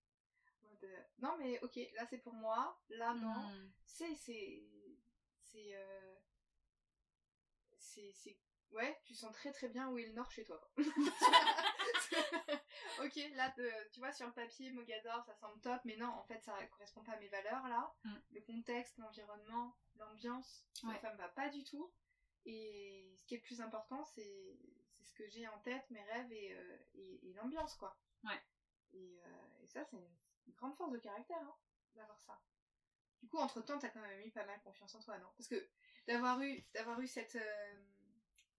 [0.84, 3.34] Euh, non mais ok, là c'est pour moi, là non.
[3.34, 3.72] Mm.
[3.86, 4.64] C'est, c'est,
[5.44, 6.16] c'est, euh,
[7.78, 8.38] c'est, c'est,
[8.72, 10.60] ouais, tu sens très très bien où est le nord chez toi.
[13.04, 13.54] ok, là,
[13.92, 17.04] tu vois, sur le papier, Mogador, ça semble top, mais non, en fait, ça correspond
[17.04, 17.94] pas à mes valeurs là.
[18.04, 18.16] Mm.
[18.32, 20.98] Le contexte, l'environnement, l'ambiance, Ouais.
[21.00, 21.92] ça me va pas du tout.
[22.46, 24.81] Et ce qui est le plus important, c'est c'est ce
[25.22, 27.96] que j'ai en tête, mes rêves et, euh, et, et l'ambiance, quoi.
[28.24, 28.42] Ouais.
[28.94, 30.18] Et, euh, et ça, c'est une,
[30.48, 31.56] une grande force de caractère, hein,
[31.96, 32.42] d'avoir ça.
[33.22, 35.30] Du coup, entre-temps, t'as quand même eu pas mal confiance en toi, non?
[35.38, 35.68] Parce que
[36.08, 37.36] d'avoir eu, d'avoir eu cette...
[37.36, 37.76] euh,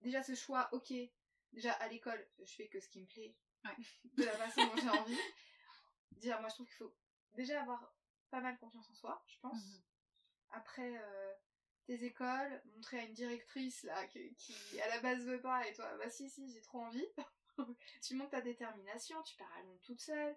[0.02, 0.92] déjà ce choix, ok,
[1.52, 3.34] déjà à l'école, je fais que ce qui me plaît,
[3.64, 3.76] Ouais.
[4.16, 5.18] de la façon dont j'ai envie.
[6.12, 6.94] Dire, moi, je trouve qu'il faut
[7.34, 7.92] déjà avoir
[8.30, 9.64] pas mal confiance en soi, je pense.
[9.64, 9.82] Mhm.
[10.50, 11.34] Après euh,
[11.86, 15.72] tes écoles, montrer à une directrice là qui, qui, à la base veut pas et
[15.74, 17.06] toi bah si si j'ai trop envie.
[18.02, 20.36] tu montres ta détermination, tu pars à Londres toute seule.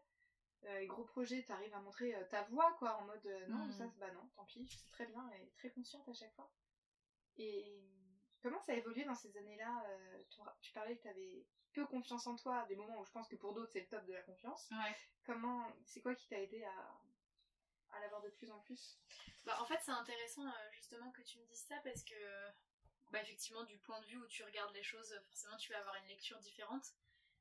[0.65, 3.47] Euh, les gros projets, tu arrives à montrer euh, ta voix quoi en mode euh,
[3.47, 3.71] non Mhm.
[3.71, 6.51] ça bah non tant pis je sais très bien et très consciente à chaque fois.
[7.37, 7.83] Et
[8.41, 9.83] comment ça a évolué dans ces années-là
[10.61, 13.35] tu, parlais que tu avais peu confiance en toi, des moments où je pense que
[13.35, 14.69] pour d'autres c'est le top de la confiance.
[14.71, 14.95] Ouais.
[15.25, 17.01] Comment c'est quoi qui t'a aidé à,
[17.95, 18.97] à l'avoir de plus en plus
[19.45, 22.15] Bah, en fait, c'est intéressant euh, justement que tu me dises ça parce que,
[23.11, 25.79] bah, effectivement, du point de vue où tu regardes les choses, euh, forcément, tu vas
[25.79, 26.95] avoir une lecture différente.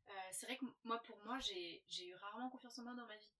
[0.09, 3.16] Euh, c'est vrai que moi, pour moi, j'ai eu rarement confiance en moi dans ma
[3.16, 3.32] vie.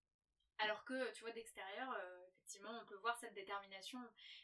[0.57, 3.99] Alors que, tu vois, d'extérieur, euh, effectivement, on peut voir cette détermination.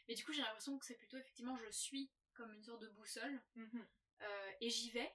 [0.08, 2.88] Mais du coup, j'ai l'impression que c'est plutôt, effectivement, je suis comme une sorte de
[2.88, 5.14] boussole euh, et j'y vais.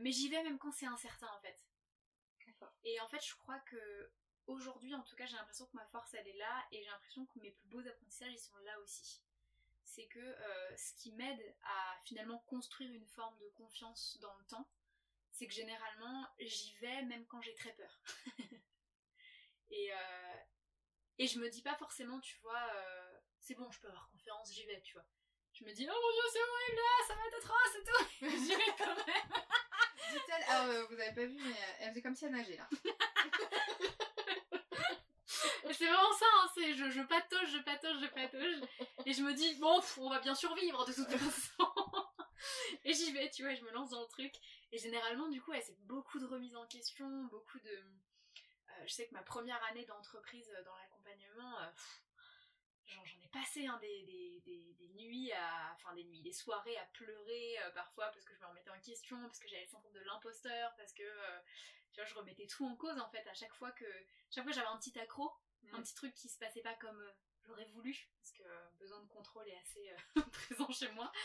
[0.00, 1.64] Mais j'y vais même quand c'est incertain, en fait.
[2.84, 4.10] Et en fait, je crois que
[4.46, 7.26] aujourd'hui, en tout cas, j'ai l'impression que ma force, elle est là, et j'ai l'impression
[7.26, 9.22] que mes plus beaux apprentissages, ils sont là aussi.
[9.84, 14.44] C'est que euh, ce qui m'aide à finalement construire une forme de confiance dans le
[14.44, 14.68] temps,
[15.32, 18.00] c'est que généralement, j'y vais même quand j'ai très peur.
[19.70, 20.36] et, euh,
[21.18, 24.52] et je me dis pas forcément, tu vois, euh, c'est bon, je peux avoir confiance,
[24.52, 25.06] j'y vais, tu vois.
[25.52, 28.26] Je me dis, oh mon dieu, c'est horrible là, ça va être atroce et tout.
[28.44, 29.42] J'y vais quand même.
[30.12, 32.68] Dit-elle, ah, vous avez pas vu, mais elle faisait comme si elle nageait là.
[35.72, 38.60] C'est vraiment ça, hein, c'est je, je patauge, je patauge, je patauge.
[39.04, 41.72] Et je me dis, bon, on va bien survivre de toute façon.
[42.84, 44.34] et j'y vais, tu vois, je me lance dans le truc.
[44.72, 47.70] Et généralement, du coup, c'est beaucoup de remise en question, beaucoup de.
[47.70, 51.70] euh, je sais que ma première année d'entreprise euh, dans l'accompagnement, euh,
[52.86, 55.72] j'en ai passé hein, des, des, des, nuits à.
[55.74, 59.20] Enfin, des nuits, des soirées à pleurer parfois parce que je me remettais en question,
[59.20, 61.02] parce que j'avais le syndrome de l'imposteur, parce que.
[61.92, 63.84] tu vois, je remettais tout en cause en fait à chaque fois que.
[64.30, 65.32] Chaque fois j'avais un petit accro,
[65.72, 67.12] un petit truc qui se passait pas comme euh,
[67.44, 71.12] j'aurais voulu, parce que euh, besoin de contrôle est assez euh, présent chez moi.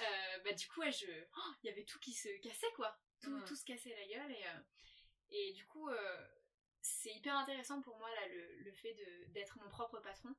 [0.00, 1.06] Euh, bah du coup, ouais, je,
[1.36, 4.32] oh, il y avait tout qui se cassait quoi, tout, tout se cassait la gueule
[4.32, 4.44] et
[5.32, 5.88] et du coup,
[6.80, 10.34] c'est hyper intéressant pour moi là le, le fait de d'être mon propre patron,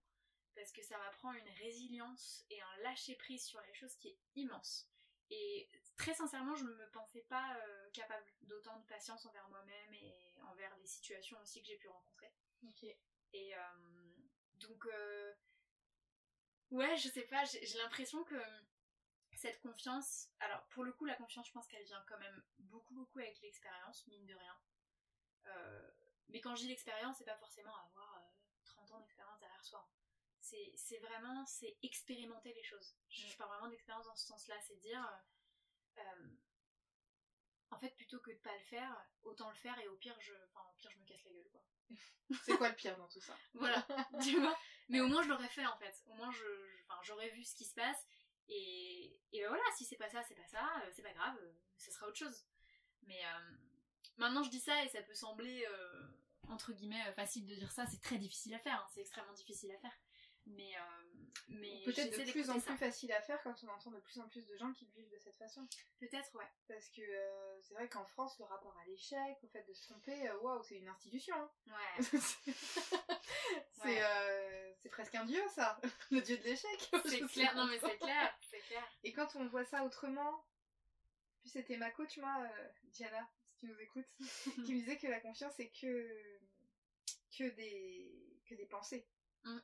[0.56, 4.20] parce que ça m'apprend une résilience et un lâcher prise sur les choses qui est
[4.36, 4.90] immense.
[5.30, 9.94] Et très sincèrement, je ne me pensais pas euh, capable d'autant de patience envers moi-même
[9.94, 10.14] et
[10.50, 12.34] envers les situations aussi que j'ai pu rencontrer.
[12.68, 12.86] Ok.
[13.34, 13.60] Et euh,
[14.56, 15.34] donc, euh,
[16.72, 18.42] ouais, je sais pas, j'ai l'impression que
[19.34, 22.94] cette confiance, alors pour le coup, la confiance, je pense qu'elle vient quand même beaucoup,
[22.94, 24.60] beaucoup avec l'expérience, mine de rien.
[25.48, 25.92] Euh,
[26.30, 28.22] mais quand je dis l'expérience, c'est pas forcément avoir
[28.66, 29.90] 30 ans d'expérience derrière soi.
[30.40, 32.96] C'est vraiment, c'est expérimenter les choses.
[33.10, 35.08] Je, je parle vraiment d'expérience dans ce sens-là, c'est dire,
[37.72, 40.34] en fait, plutôt que de pas le faire, autant le faire et au pire, je,
[40.54, 41.62] enfin, au pire, je me casse la gueule, quoi.
[42.46, 43.36] c'est quoi le pire dans tout ça?
[43.54, 43.86] Voilà,
[44.24, 44.58] tu vois.
[44.90, 46.04] Mais au moins, je l'aurais fait, en fait.
[46.08, 46.46] Au moins, je,
[47.04, 48.06] j'aurais vu ce qui se passe.
[48.48, 51.38] Et, et ben voilà, si c'est pas ça, c'est pas ça, euh, c'est pas grave,
[51.42, 52.46] euh, ce sera autre chose.
[53.04, 53.56] Mais euh,
[54.18, 55.66] maintenant, je dis ça et ça peut sembler,
[56.50, 57.86] entre guillemets, facile de dire ça.
[57.88, 58.88] C'est très difficile à faire, hein.
[58.94, 59.98] c'est extrêmement difficile à faire.
[60.46, 61.11] Mais, euh,
[61.50, 64.28] mais peut-être de plus en plus facile à faire quand on entend de plus en
[64.28, 65.68] plus de gens qui vivent de cette façon.
[66.00, 66.50] Peut-être, ouais.
[66.68, 69.84] Parce que euh, c'est vrai qu'en France, le rapport à l'échec, au fait de se
[69.84, 71.36] tromper, euh, waouh, c'est une institution.
[71.36, 71.52] Hein.
[71.68, 72.04] Ouais.
[74.82, 75.80] c'est presque un dieu, ça,
[76.12, 76.90] le dieu de l'échec.
[77.06, 78.84] C'est clair, non mais c'est clair, c'est clair.
[79.04, 80.46] Et quand on voit ça autrement,
[81.42, 82.48] puis c'était ma coach, moi,
[82.86, 84.08] Diana, si tu nous écoutes,
[84.66, 86.40] qui me disait que la confiance c'est que
[87.38, 89.06] que des que des pensées.
[89.44, 89.60] Mm.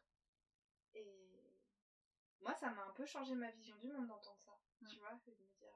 [0.95, 1.36] Et
[2.41, 4.57] moi, ça m'a un peu changé ma vision du monde d'entendre ça.
[4.89, 5.73] Tu vois, c'est de me dire,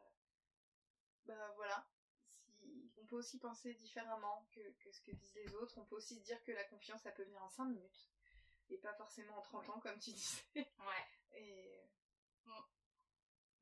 [1.26, 1.88] bah voilà,
[2.30, 5.78] si on peut aussi penser différemment que, ce que disent les autres.
[5.78, 8.10] On peut aussi se dire que la confiance, ça peut venir en 5 minutes.
[8.70, 10.44] Et pas forcément en 30 ans, comme tu disais.
[10.56, 11.38] Ouais.
[11.40, 11.82] Et.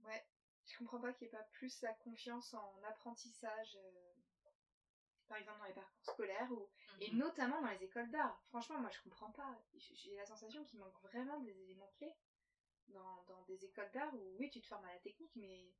[0.03, 0.25] Ouais.
[0.65, 3.77] Je comprends pas qu'il n'y ait pas plus la confiance en apprentissage.
[3.77, 4.09] Euh,
[5.29, 6.67] par exemple dans les parcours scolaires ou
[6.99, 7.19] et mhm.
[7.19, 8.41] notamment dans les écoles d'art.
[8.49, 9.55] Franchement, moi je comprends pas.
[9.77, 12.13] J'ai la sensation qu'il manque vraiment des éléments clés
[12.89, 15.71] dans, dans des écoles d'art où oui, tu te formes à la technique, mais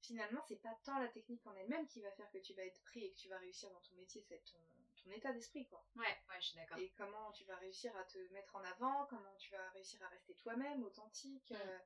[0.00, 2.80] finalement, c'est pas tant la technique en elle-même qui va faire que tu vas être
[2.82, 4.58] pris et que tu vas réussir dans ton métier, c'est ton,
[5.02, 5.84] ton, état d'esprit, quoi.
[5.96, 6.78] Ouais, ouais, je suis d'accord.
[6.78, 10.08] Et comment tu vas réussir à te mettre en avant, comment tu vas réussir à
[10.08, 11.56] rester toi-même, authentique, mm.
[11.56, 11.78] euh,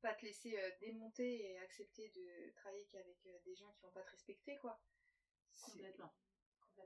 [0.00, 3.90] pas te laisser euh, démonter et accepter de travailler qu'avec euh, des gens qui vont
[3.90, 4.80] pas te respecter, quoi.
[5.64, 6.12] Complètement.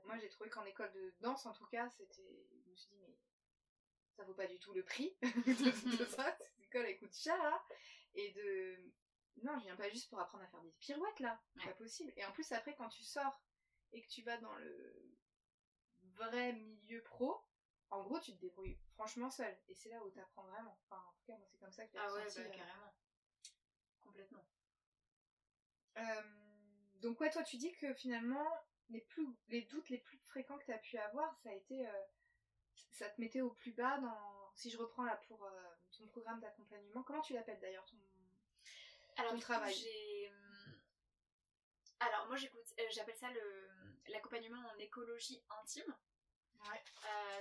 [0.05, 2.47] Moi, j'ai trouvé qu'en école de danse, en tout cas, c'était.
[2.65, 3.17] Je me suis dit, mais
[4.15, 6.37] ça vaut pas du tout le prix de, ça.
[7.13, 7.63] Cher, là.
[8.15, 8.93] Et de.
[9.43, 11.41] Non, je viens pas juste pour apprendre à faire des pirouettes, là.
[11.55, 12.13] C'est pas possible.
[12.17, 13.41] Et en plus, après, quand tu sors
[13.93, 15.17] et que tu vas dans le
[16.15, 17.43] vrai milieu pro,
[17.89, 19.57] en gros, tu te débrouilles franchement seul.
[19.67, 20.77] Et c'est là où tu apprends vraiment.
[20.85, 22.93] Enfin, en tout cas, moi, c'est comme ça que j'ai Ah ouais, bah, euh, carrément.
[23.99, 24.45] Complètement.
[25.97, 26.21] Euh,
[26.95, 28.47] donc, ouais, toi, tu dis que finalement,
[28.89, 31.87] les, plus, les doutes les plus fréquents que tu as pu avoir, ça a été.
[31.87, 32.01] Euh,
[32.93, 34.40] ça te mettait au plus bas dans.
[34.55, 37.97] Si je reprends là pour euh, ton programme d'accompagnement, comment tu l'appelles d'ailleurs ton,
[39.17, 39.73] Alors, travail?
[40.29, 40.81] hum,
[41.99, 43.27] Alors, moi j'écoute, euh, j'appelle ça
[44.07, 45.95] l'accompagnement en écologie intime.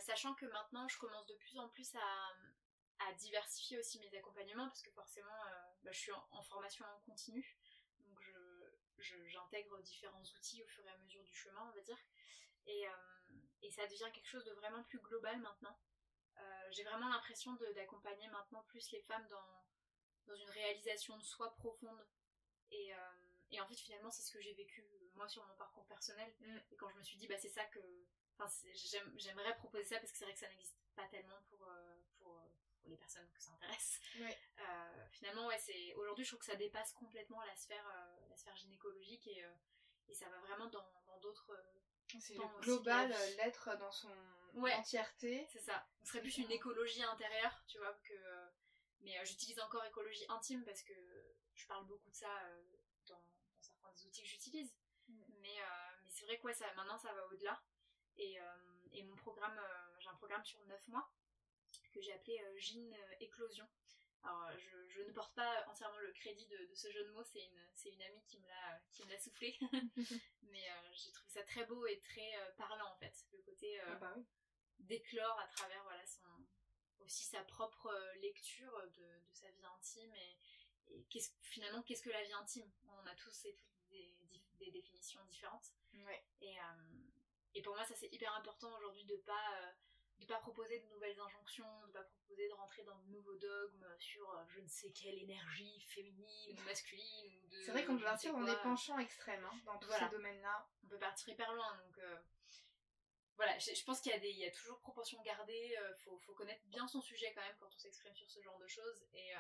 [0.01, 4.67] sachant que maintenant je commence de plus en plus à, à diversifier aussi mes accompagnements
[4.69, 5.43] parce que forcément
[5.83, 7.59] bah, je suis en, en, formation en continu
[8.07, 11.99] donc je, j'intègre différents outils au fur et à mesure du chemin, on va dire.
[12.67, 12.93] Et, euh,
[13.63, 15.79] et ça devient quelque chose de vraiment plus global maintenant.
[16.41, 19.65] Euh, j'ai vraiment l'impression d'accompagner maintenant plus les femmes dans,
[20.27, 22.07] dans une réalisation de soi profonde.
[22.71, 22.97] Et, euh,
[23.51, 24.85] et en fait, finalement, c'est ce que j'ai vécu
[25.15, 26.33] moi sur mon parcours personnel.
[26.41, 26.59] Mm.
[26.71, 27.81] Et quand je me suis dit, bah, c'est ça que.
[28.39, 28.51] Enfin,
[29.17, 31.69] j'aimerais proposer ça parce que c'est vrai que ça n'existe pas tellement pour,
[32.21, 32.41] pour,
[32.91, 34.01] les personnes que ça intéresse.
[34.19, 38.37] Euh, finalement, ouais, c'est aujourd'hui, je trouve que ça dépasse complètement la sphère, euh, la
[38.37, 39.53] sphère gynécologique et, euh,
[40.09, 40.85] et ça va vraiment dans
[41.21, 41.53] d'autres.
[42.19, 44.11] c'est le global, l'être dans son
[44.57, 45.47] entièreté.
[45.53, 45.87] C'est ça.
[46.03, 48.15] Ce serait plus une écologie intérieure, tu vois, que.
[49.01, 50.95] mais j'utilise encore écologie intime parce que
[51.55, 52.31] je parle beaucoup de ça
[53.07, 53.23] dans,
[53.61, 54.75] certains des outils que j'utilise.
[55.09, 55.23] Mm.
[55.41, 55.59] Mais,
[56.05, 57.63] mais c'est vrai que ça, maintenant ça va au-delà.
[58.17, 58.39] Et,
[58.93, 59.59] et, mon programme,
[59.99, 61.11] j'ai un programme sur 9 mois
[61.93, 63.67] que j'ai appelé euh, Jean euh, Éclosion.
[64.23, 64.57] Alors, euh,
[64.89, 68.03] je, ne porte pas entièrement le crédit de, ce jeu de mots, c'est une, une
[68.03, 69.59] amie qui me l'a soufflé.
[70.43, 73.15] Mais j'ai trouvé ça très beau et très parlant en fait.
[73.33, 74.15] Le côté ah bah
[74.81, 76.29] d'éclore à travers voilà, son,
[77.01, 80.39] aussi sa propre lecture de, de sa vie intime et,
[80.89, 81.07] et
[81.43, 82.71] finalement qu'est-ce que la vie intime?
[83.03, 84.13] On a tous et toutes des,
[84.59, 85.73] des définitions différentes.
[86.41, 86.57] Et,
[87.55, 89.75] et, pour moi, ça c'est hyper important aujourd'hui de pas
[90.19, 93.87] de pas proposer de nouvelles injonctions, de pas proposer de rentrer dans de nouveaux dogmes
[93.99, 97.41] sur euh, je ne sais quelle énergie féminine ou masculine.
[97.65, 100.69] C'est vrai qu'on peut partir dans des penchants extrêmes hein, dans tous ces domaines-là.
[100.85, 101.99] On peut partir hyper loin donc.
[103.41, 105.95] Euh, voilà, je, pense qu'il y, a des, il y a toujours proportion gardée, euh,
[105.99, 108.67] faut, faut, connaître bien son sujet quand même quand on s'exprime sur ce genre de
[108.67, 109.33] choses et,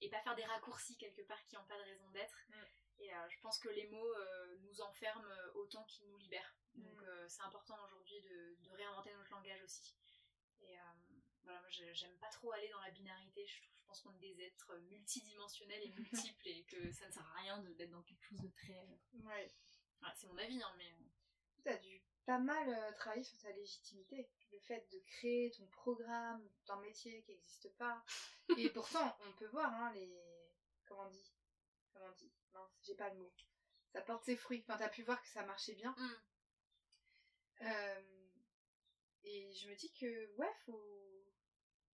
[0.00, 2.38] et pas faire des raccourcis quelque part qui n'ont pas de raison d'être.
[2.48, 2.64] Mm.
[3.00, 4.14] Et je pense que les mots
[4.60, 6.54] nous enferment autant qu'ils nous libèrent.
[6.74, 7.28] Donc mm.
[7.28, 9.96] c'est important aujourd'hui de, de, réinventer notre langage aussi.
[10.60, 10.76] Et,
[11.42, 13.46] voilà, moi j'aime pas trop aller dans la binarité.
[13.46, 17.26] Je, je pense qu'on est des êtres multidimensionnels et multiples et que ça ne sert
[17.36, 18.86] à rien d'être dans quelque chose de très.
[19.14, 19.50] Ouais.
[20.14, 20.94] c'est mon avis, hein, mais.
[21.64, 24.28] T'as dû pas mal travailler sur ta légitimité.
[24.52, 28.04] Le fait de créer ton programme d'un métier qui n'existe pas.
[28.56, 30.10] et pourtant, on peut voir hein, les.
[30.86, 31.32] Comment on dit
[31.92, 33.32] Comment on dit Non, j'ai pas le mot.
[33.92, 34.64] Ça porte ses fruits.
[34.66, 35.94] Enfin, t'as pu voir que ça marchait bien.
[35.96, 36.14] Mm.
[37.62, 38.02] Euh,
[39.22, 41.24] et je me dis que, ouais, faut.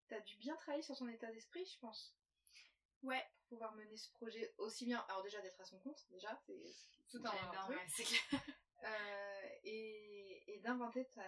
[0.07, 2.15] T'as dû bien travailler sur ton état d'esprit, je pense.
[3.03, 3.23] Ouais.
[3.47, 4.99] Pour pouvoir mener ce projet aussi bien.
[5.09, 6.61] Alors, déjà, d'être à son compte, déjà, c'est
[7.09, 7.31] tout un
[7.87, 8.41] c'est clair.
[8.83, 10.10] Euh, et
[10.61, 11.23] d'inventer ta,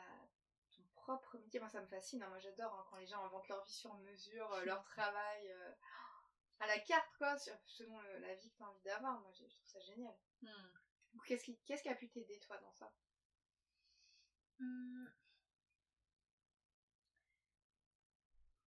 [0.72, 1.60] ton propre métier.
[1.60, 2.22] Moi, ça me fascine.
[2.24, 2.30] Hein.
[2.30, 5.56] Moi, j'adore hein, quand les gens inventent leur vie sur mesure, euh, leur travail
[6.60, 9.20] à la carte, quoi, selon la vie que tu as envie d'avoir.
[9.20, 10.16] Moi, je, trouve ça génial.
[10.42, 11.20] Hmm.
[11.26, 12.92] Qu'est-ce qui, qui a pu t'aider, toi, dans ça?
[14.60, 15.08] Hmm.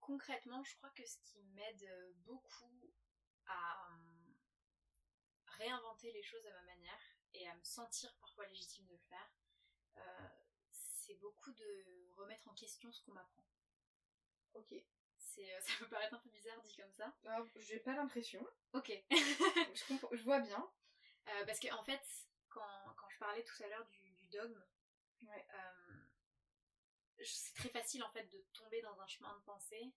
[0.00, 2.92] Concrètement, je crois que ce qui m'aide beaucoup
[3.46, 3.88] à
[5.56, 7.00] réinventer les choses à ma manière
[7.34, 9.30] et à me sentir parfois légitime de le faire,
[9.96, 10.28] euh,
[11.06, 13.44] c'est beaucoup de remettre en question ce qu'on m'apprend.
[14.54, 14.72] Ok.
[14.72, 17.14] Euh, ça peut paraître un peu bizarre dit comme ça.
[17.26, 18.46] Ah, j'ai pas l'impression.
[18.72, 18.90] Ok.
[19.10, 20.70] je, vois bien.
[21.28, 22.02] Euh, parce que en fait,
[22.48, 24.64] quand, quand, je parlais tout à l'heure du, du, dogme,
[25.22, 25.46] ouais.
[25.54, 29.92] Euh, c'est très facile en fait de tomber dans un chemin de pensée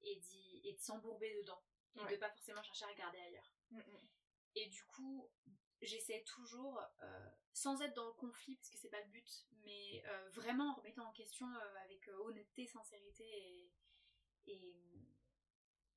[0.00, 0.20] et,
[0.64, 1.62] et de s'embourber dedans
[1.96, 3.52] et de pas forcément chercher à regarder ailleurs.
[3.70, 4.08] Mm, mm.
[4.54, 5.30] Et du coup,
[5.82, 6.80] j'essaie toujours,
[7.52, 10.02] sans être dans le conflit parce que c'est pas le but, mais
[10.32, 11.46] vraiment en remettant en question
[11.84, 13.72] avec honnêteté, sincérité et,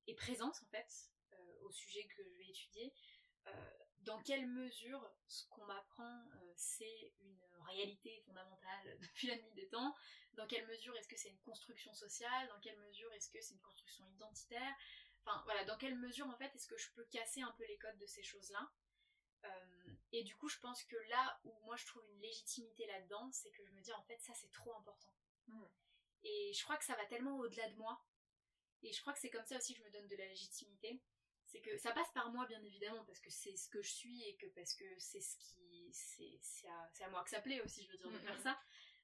[0.06, 2.92] et, présence en fait euh, au sujet que je vais étudier,
[3.46, 3.50] euh,
[4.00, 9.68] dans quelle mesure ce qu'on m'apprend euh, c'est une réalité fondamentale depuis la nuit des
[9.68, 9.94] temps,
[10.34, 13.54] dans quelle mesure est-ce que c'est une construction sociale, dans quelle mesure est-ce que c'est
[13.54, 14.74] une construction identitaire,
[15.24, 17.78] enfin voilà, dans quelle mesure en fait est-ce que je peux casser un peu les
[17.78, 18.70] codes de ces choses-là.
[20.12, 23.50] Et du coup, je pense que là où moi je trouve une légitimité là-dedans, c'est
[23.50, 25.12] que je me dis en fait ça c'est trop important.
[25.48, 25.64] Mmh.
[26.24, 28.04] Et je crois que ça va tellement au-delà de moi
[28.82, 31.00] et je crois que c'est comme ça aussi que je me donne de la légitimité.
[31.46, 34.22] C'est que ça passe par moi, bien évidemment, parce que c'est ce que je suis
[34.24, 35.90] et que parce que c'est ce qui.
[35.92, 38.58] C'est à, à, moi que ça plaît aussi, je veux dire, de faire ça.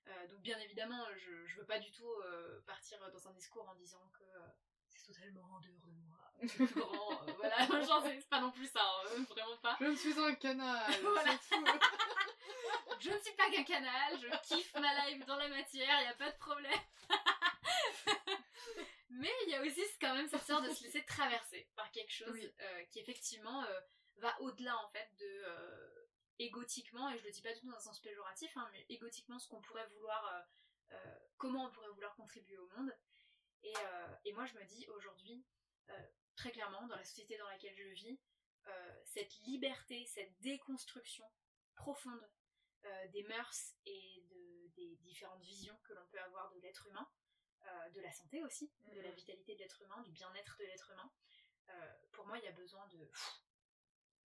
[0.07, 3.69] Euh, donc, bien évidemment, je, je veux pas du tout euh, partir dans un discours
[3.69, 4.49] en disant que euh,
[4.89, 6.08] c'est totalement en dehors de moi.
[6.47, 9.77] Grand, voilà, genre, c'est pas non plus ça, hein, vraiment pas.
[9.81, 11.33] Je suis un canal, voilà.
[13.01, 16.15] je ne suis pas qu'un canal, je kiffe ma life dans la matière, y a
[16.15, 16.81] pas de problème.
[19.11, 22.13] Mais il y a aussi quand même cette sorte de se laisser traverser par quelque
[22.13, 23.81] chose euh, qui effectivement euh,
[24.17, 26.07] va au-delà en fait de euh,
[26.39, 29.39] égotiquement, et je le dis pas du tout dans un sens péjoratif, hein, mais égotiquement
[29.39, 30.47] ce qu'on pourrait vouloir,
[31.37, 32.97] comment on pourrait vouloir contribuer au monde.
[33.65, 33.75] Et,
[34.25, 35.45] et moi je me dis aujourd'hui,
[36.39, 38.19] très clairement, dans la société dans laquelle je vis,
[39.05, 41.25] cette liberté, cette déconstruction
[41.75, 42.31] profonde
[43.13, 47.09] des mœurs et de, des différentes visions que l'on peut avoir de l'être humain,
[47.67, 49.15] euh, de la santé aussi, de la mhm.
[49.15, 51.11] vitalité de l'être humain, du bien-être de l'être humain.
[51.71, 53.11] Euh, pour moi, il y a besoin de.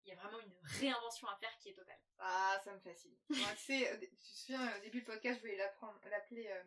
[0.02, 2.00] Il y a vraiment une réinvention à faire qui est totale.
[2.18, 3.14] Ah, ça me fascine.
[3.28, 6.64] Moi, tu sais, tu te souviens, au début du podcast, je voulais l'appeler euh,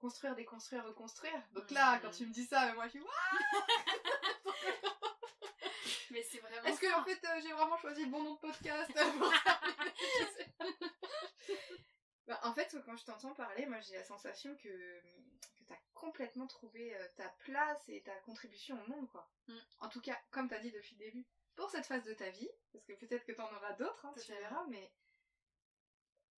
[0.00, 1.40] Construire, déconstruire, reconstruire.
[1.52, 3.00] Donc là, quand tu me dis ça, moi, je suis
[6.10, 6.66] Mais c'est vraiment.
[6.66, 8.92] Est-ce que, en fait, j'ai vraiment choisi le bon nom de podcast
[12.26, 15.78] bah, en fait, quand je t'entends parler, moi j'ai la sensation que, que tu as
[15.94, 19.28] complètement trouvé euh, ta place et ta contribution au monde, quoi.
[19.48, 19.58] Mm.
[19.80, 22.30] En tout cas, comme tu as dit depuis le début, pour cette phase de ta
[22.30, 24.92] vie, parce que peut-être que tu en auras d'autres, hein, tu verras, mais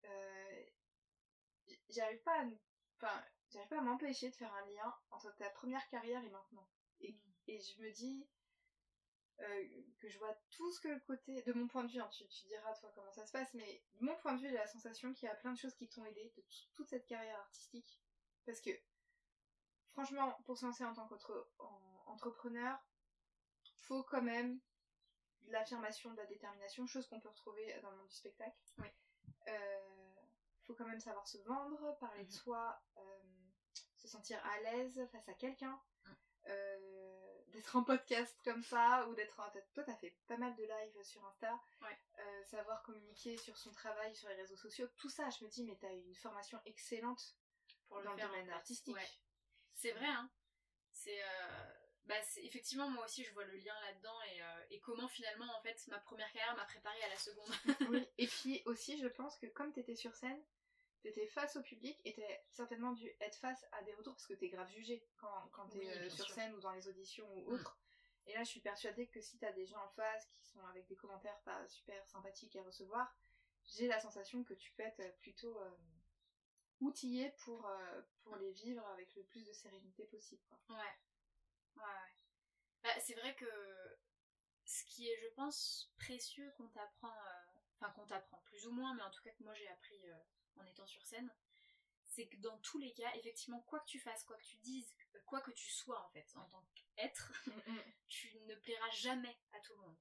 [0.05, 0.65] euh,
[1.89, 2.45] j'arrive pas à,
[2.97, 6.69] enfin, j'arrive pas à m'empêcher de faire un lien entre ta première carrière et maintenant.
[7.01, 7.19] Et, mm.
[7.49, 8.27] et je me dis,
[9.41, 9.65] euh,
[10.01, 12.25] que je vois tout ce que le côté, de mon point de vue, hein, tu,
[12.49, 15.13] diras toi comment ça se passe, mais de mon point de vue, j'ai la sensation
[15.13, 16.45] qu'il y a plein de choses qui t'ont aidé de
[16.75, 18.01] toute cette carrière artistique.
[18.45, 18.71] Parce que,
[19.93, 22.79] franchement, pour se lancer en tant qu'entrepreneur,
[23.77, 24.59] faut quand même
[25.43, 28.59] de l'affirmation, de la détermination, chose qu'on peut retrouver dans le monde du spectacle.
[28.79, 28.89] Oui.
[29.49, 29.98] Euh,
[30.69, 32.31] faut quand même savoir se vendre, parler de mhm.
[32.31, 33.01] soi, euh,
[33.97, 35.81] se sentir à l'aise face à quelqu'un.
[36.47, 36.79] Euh,
[37.49, 39.37] d'être en podcast comme ça ou d'être
[39.73, 41.59] toi t'as fait pas mal de live sur Insta.
[41.83, 45.65] Euh, savoir communiquer sur son travail sur les réseaux sociaux tout ça je me dis
[45.65, 47.37] mais t'as une formation excellente
[47.89, 48.97] pour dans le, domaine artistique.
[49.75, 50.31] c'est vrai hein.
[50.93, 51.21] C'est
[52.05, 55.87] bah effectivement moi aussi je vois le lien là-dedans et, et, comment finalement en fait
[55.89, 57.53] ma première carrière m'a préparée à la seconde.
[57.91, 58.07] Oui.
[58.19, 60.43] Et puis aussi je pense que comme t'étais sur scène
[61.03, 64.35] t'étais face au public et t'as certainement dû être face à des retours parce que
[64.35, 66.35] t'es grave jugé quand, quand t'es Oui, euh, sur sûr.
[66.35, 67.79] scène ou dans les auditions ou autres.
[68.27, 70.87] Et là, je suis persuadée que si t'as des gens en face qui sont avec
[70.87, 73.17] des commentaires pas super sympathiques à recevoir,
[73.65, 75.71] j'ai la sensation que tu peux être plutôt euh,
[76.81, 80.43] outillé pour, euh, pour les vivre avec le plus de sérénité possible.
[80.49, 80.59] quoi.
[80.77, 80.83] Ouais.
[81.77, 82.15] Ouais, ouais.
[82.83, 83.47] Bah, c'est vrai que
[84.65, 88.95] ce qui est, je pense, précieux qu'on t'apprend, euh, enfin qu'on t'apprend plus ou moins,
[88.95, 90.15] mais en tout cas que moi j'ai appris euh,
[90.59, 91.31] en étant sur scène,
[92.07, 94.93] c'est que dans tous les cas, effectivement, quoi que tu fasses, quoi que tu dises,
[95.27, 97.33] quoi que tu sois en fait, en tant qu'être,
[98.09, 99.97] tu ne plairas jamais à tout le monde.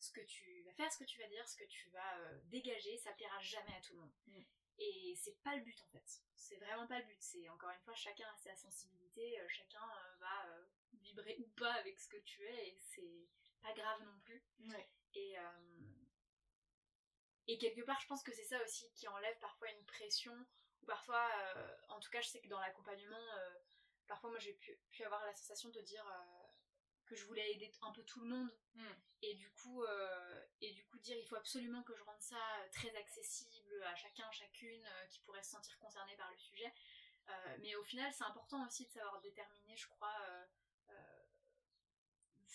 [0.00, 2.40] Ce que tu vas faire, ce que tu vas dire, ce que tu vas euh,
[2.44, 4.14] dégager, ça plaira jamais à tout le monde.
[4.26, 4.42] Mm.
[4.78, 6.22] Et c'est pas le but en fait.
[6.36, 7.20] C'est vraiment pas le but.
[7.20, 10.46] C'est encore une fois, chacun a sa sensibilité, euh, chacun euh, va
[10.92, 13.28] vibrer ou pas avec ce que tu es, et c'est
[13.60, 14.42] pas grave non plus.
[14.60, 14.88] Ouais.
[15.14, 15.42] Et, euh,
[17.48, 20.34] et quelque part, je pense que c'est ça aussi qui enlève parfois une pression,
[20.82, 21.26] ou parfois,
[21.56, 23.50] euh, en tout cas, je sais que dans l'accompagnement, euh,
[24.06, 26.46] parfois moi j'ai pu, pu avoir la sensation de dire euh,
[27.06, 28.94] que je voulais aider un peu tout le monde, Mm.
[29.22, 29.84] et du coup,
[30.60, 32.36] et du coup dire il faut absolument que je rende ça
[32.70, 36.72] très accessible à chacun, chacune qui pourrait se sentir concerné par le sujet.
[37.58, 40.14] Mais au final, c'est important aussi de savoir déterminer, je crois,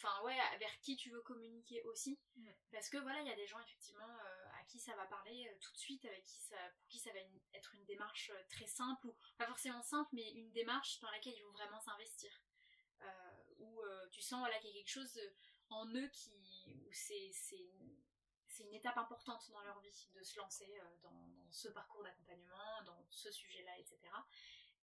[0.04, 2.20] enfin ouais, vers qui tu veux communiquer aussi.
[2.36, 2.52] Mm.
[2.72, 5.48] Parce que voilà, il y a des gens effectivement euh, à qui ça va parler
[5.50, 8.32] euh, tout de suite, avec qui ça, pour qui ça va une- être une démarche
[8.34, 11.80] euh, très simple, ou pas forcément simple, mais une démarche dans laquelle ils vont vraiment
[11.82, 12.32] s'investir.
[13.02, 13.08] Euh,
[13.60, 15.20] où tu sens voilà, qu'il y a quelque chose
[15.70, 17.98] en eux qui, où c'est, c'est, une,
[18.48, 22.82] c'est une étape importante dans leur vie de se lancer dans, dans ce parcours d'accompagnement,
[22.86, 23.98] dans ce sujet-là, etc.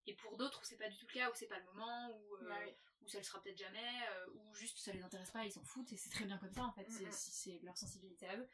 [0.07, 2.11] Et pour d'autres où c'est pas du tout le cas, où c'est pas le moment,
[2.11, 2.76] où, euh, Ouais, oui.
[3.03, 5.93] ou ça le sera peut-être jamais, ou juste ça les intéresse pas, ils s'en foutent,
[5.93, 7.12] et c'est très bien comme ça en fait, c'est- Mhm.
[7.12, 8.49] si c'est leur sensibilité à eux.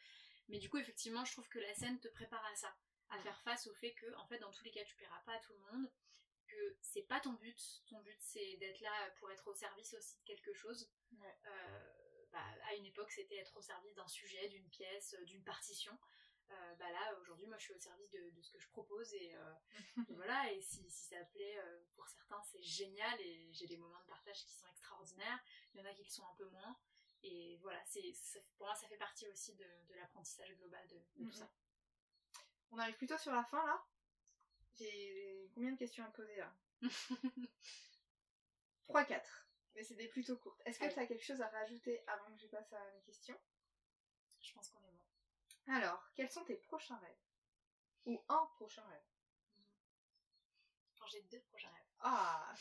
[0.49, 2.74] Mais du coup, effectivement, je trouve que la scène te prépare à ça,
[3.11, 3.22] à Mhm.
[3.22, 5.40] faire face au fait que, en fait, dans tous les cas, tu plairas pas à
[5.40, 5.90] tout le monde,
[6.47, 10.16] que c'est pas ton but, ton but c'est d'être là pour être au service aussi
[10.18, 10.88] de quelque chose.
[11.12, 11.36] Ouais.
[11.47, 15.42] Euh, bah, à une époque, c'était être au service d'un sujet, d'une pièce, euh, d'une
[15.42, 15.99] partition.
[16.51, 19.12] Euh, bah là, aujourd'hui, moi, je suis au service de, de ce que je propose
[19.14, 19.55] et, euh,
[20.11, 20.53] et voilà.
[20.53, 21.59] Et si, si ça plaît
[21.97, 25.40] pour certains, c'est génial et j'ai des moments de partage qui sont extraordinaires.
[25.74, 26.78] Il y en a qui le sont un peu moins.
[27.29, 28.12] Et voilà, c'est
[28.57, 31.51] pour moi, ça fait partie aussi de, de l'apprentissage global de, de tout ça.
[32.70, 33.85] On arrive plutôt sur la fin là.
[34.74, 36.57] J'ai combien de questions à poser là
[38.89, 39.22] 3-4.
[39.74, 40.62] Mais c'est des plutôt courtes.
[40.64, 43.39] Est-ce que tu as quelque chose à rajouter avant que je passe à mes questions?
[44.41, 45.72] Je pense qu'on est bon.
[45.72, 47.18] Alors, quels sont tes prochains rêves?
[48.05, 49.05] Ou un prochain rêve
[50.99, 51.87] Quand j'ai deux prochains rêves.
[52.01, 52.55] Ah,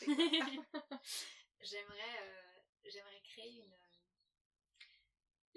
[1.60, 3.76] j'aimerais, euh, j'aimerais créer une.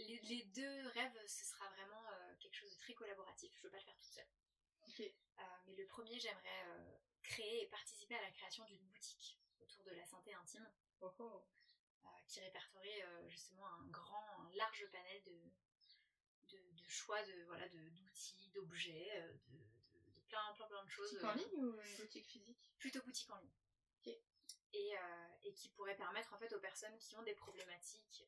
[0.08, 3.52] Les, les deux rêves, ce sera vraiment euh, quelque chose de très collaboratif.
[3.58, 4.28] Je veux pas le faire toute seule.
[5.40, 9.84] Euh, mais le premier, j'aimerais euh, créer et participer à la création d'une boutique autour
[9.84, 10.70] de la santé intime
[11.02, 11.46] Oh, oh.
[12.28, 15.40] qui répertorie justement un grand, un large panel de,
[16.50, 21.10] de, de choix de voilà de- d'outils, d'objets, de, plein, plein plein de choses.
[21.12, 22.58] Boutique en ligne ou une boutique physique?
[22.80, 23.54] plutôt boutique en ligne.
[24.74, 24.96] Et,
[25.44, 28.24] et qui pourrait permettre en fait aux personnes qui ont des problématiques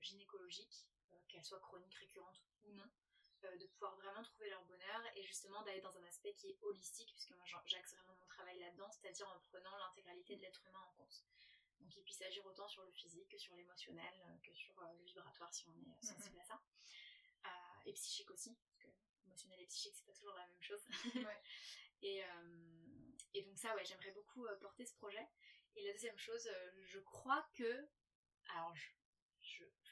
[0.00, 0.86] gynécologiques,
[1.28, 2.90] qu'elles soient chroniques, récurrentes ou non,
[3.44, 6.58] euh, de pouvoir vraiment trouver leur bonheur et justement d'aller dans un aspect qui est
[6.62, 10.80] holistique, puisque moi j'axe vraiment mon travail là-dedans, c'est-à-dire en prenant l'intégralité de l'être humain
[10.80, 11.24] en compte.
[11.80, 14.92] Donc il puisse agir autant sur le physique que sur l'émotionnel, euh, que sur euh,
[14.92, 16.62] le vibratoire si on est euh, sensible à ça.
[17.46, 17.50] Euh,
[17.86, 18.88] et psychique aussi, parce que
[19.24, 20.82] émotionnel et psychique c'est pas toujours la même chose.
[21.14, 21.42] Ouais.
[22.02, 25.26] et, euh, et donc ça ouais, j'aimerais beaucoup euh, porter ce projet.
[25.76, 27.88] Et la deuxième chose, euh, je crois que...
[28.50, 28.90] Alors je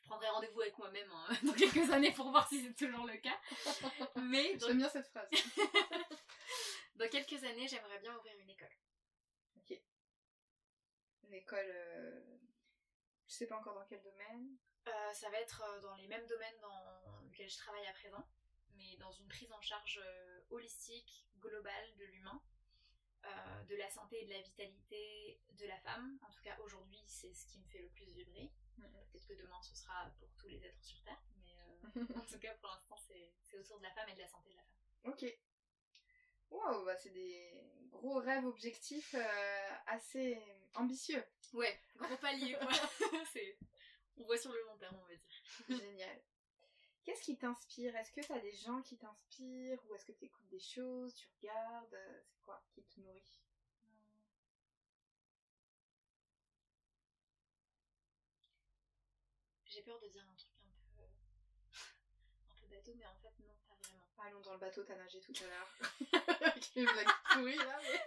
[0.08, 3.38] prendrai rendez-vous avec moi-même hein, dans quelques années pour voir si c'est toujours le cas.
[4.16, 5.28] Mais J'aime bien cette phrase.
[6.96, 8.76] dans quelques années, j'aimerais bien ouvrir une école.
[9.56, 9.80] ok.
[11.24, 11.66] Une école.
[11.70, 12.38] euh,
[13.26, 14.56] Je sais pas encore dans quel domaine.
[14.88, 18.26] Euh, ça va être euh, dans les mêmes domaines dans lesquels je travaille à présent,
[18.76, 22.42] mais dans une prise en charge euh, holistique, globale de l'humain,
[23.26, 26.18] euh, de la santé et de la vitalité de la femme.
[26.22, 28.50] En tout cas, aujourd'hui, c'est ce qui me fait le plus vibrer.
[28.78, 28.92] Mhm.
[29.12, 31.56] Peut-être que demain, ce sera pour tous les êtres sur Terre, mais
[31.96, 34.28] euh, en tout cas, pour l'instant, c'est c'est autour de la femme et de la
[34.28, 35.12] santé de la femme.
[35.12, 35.24] Ok.
[36.50, 37.52] Wow, bah c'est des
[37.90, 40.40] gros rêves objectifs euh, assez
[40.74, 41.22] ambitieux.
[41.52, 42.70] Ouais, gros palier, quoi.
[43.32, 43.58] C'est-
[44.16, 45.78] on voit sur le long terme, on va dire.
[45.82, 46.20] Génial.
[47.04, 47.94] Qu'est-ce qui t'inspire?
[47.96, 49.78] Est-ce que t'as des gens qui t'inspirent?
[49.88, 51.94] Ou est-ce que tu écoutes des choses, tu regardes?
[51.94, 53.40] Euh, C'est quoi qui te nourrit?
[59.78, 61.02] J'ai peur de dire un truc un peu,
[62.50, 64.04] un peu bateau, mais en fait, non, pas vraiment.
[64.18, 65.68] Allons dans le bateau, t'as nagé tout à l'heure.
[66.56, 66.70] Ok.
[66.74, 68.00] une blague pourrie là, mais.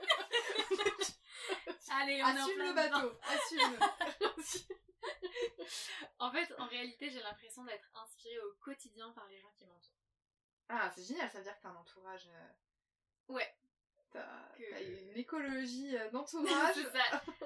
[1.91, 3.79] Allez, on Assume plein le bateau, assume.
[6.19, 9.95] En fait, en réalité, j'ai l'impression d'être inspirée au quotidien par les gens qui m'entourent.
[10.67, 12.27] Ah, c'est génial, ça veut dire que t'as un entourage.
[12.27, 12.49] euh,
[13.33, 13.55] Ouais,
[14.11, 16.75] T'as Que- une écologie euh, d'entourage.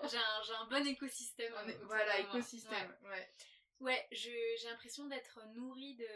[0.09, 0.17] J'ai
[0.55, 1.53] un, bon écosystème.
[1.83, 2.97] Voilà, écosystème.
[3.03, 3.09] Ouais.
[3.09, 3.33] Ouais,
[3.79, 6.07] Ouais, je- j'ai l'impression d'être nourrie de.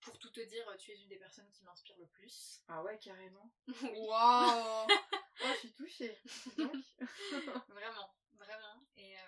[0.00, 2.60] Pour tout te dire, tu es une des personnes qui m'inspire le plus.
[2.68, 3.50] Ah ouais, carrément.
[4.08, 4.86] Waouh
[5.40, 6.18] Oh, je suis touchée.
[6.56, 6.74] Donc,
[7.68, 8.86] Vraiment, vraiment.
[8.96, 9.16] Et.
[9.16, 9.20] euh,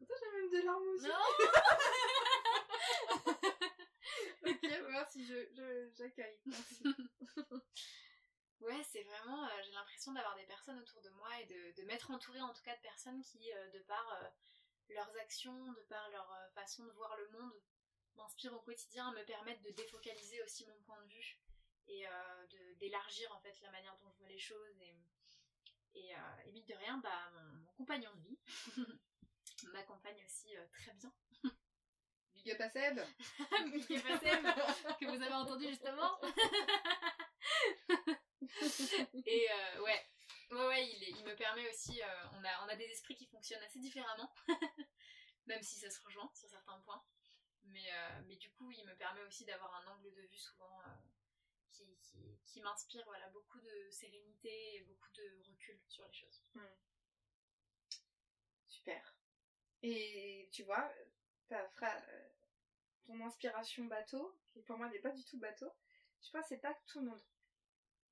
[0.00, 1.06] j'ai même des larmes aussi.
[1.08, 1.14] Non
[4.46, 6.38] Ok, merci, je, je- j'accueille.
[6.46, 6.82] Merci.
[8.60, 11.86] Ouais, c'est vraiment, euh, j'ai l'impression d'avoir des personnes autour de moi et de, de
[11.86, 14.28] m'être entourée en tout cas de personnes qui, euh, de par euh,
[14.90, 17.60] leurs actions, de par leur euh, façon de voir le monde,
[18.16, 21.38] m'inspirent au quotidien, me permettent de défocaliser aussi mon point de vue
[21.86, 22.46] et euh,
[22.80, 24.80] d'élargir en fait la manière dont je vois les choses.
[24.82, 24.94] Et,
[25.94, 28.38] et, euh, et mine de rien, bah, mon, mon compagnon de vie
[29.72, 31.12] m'accompagne aussi euh, très bien.
[32.34, 33.00] Big up à Seb.
[33.72, 34.44] Big up à Seb.
[35.00, 36.20] que vous avez entendu justement.
[39.26, 39.46] Et
[39.82, 40.06] ouais,
[40.50, 42.02] ouais, ouais, il, me permet aussi.
[42.02, 44.32] euh, on, a, on a des esprits qui fonctionnent assez différemment,
[45.46, 47.04] même si ça se rejoint sur certains points.
[47.64, 50.80] Mais, euh, mais du coup, il me permet aussi d'avoir un angle de vue souvent
[50.80, 50.94] euh,
[51.72, 51.84] qui,
[52.46, 56.42] qui, m'inspire voilà, beaucoup de sérénité et beaucoup de recul sur les choses.
[58.68, 59.14] Super.
[59.82, 60.90] Et tu vois,
[61.48, 62.02] ta fra-
[63.04, 65.70] ton inspiration bateau, qui pour moi n'est pas du tout bateau,
[66.22, 67.22] je pense que c'est pas tout le monde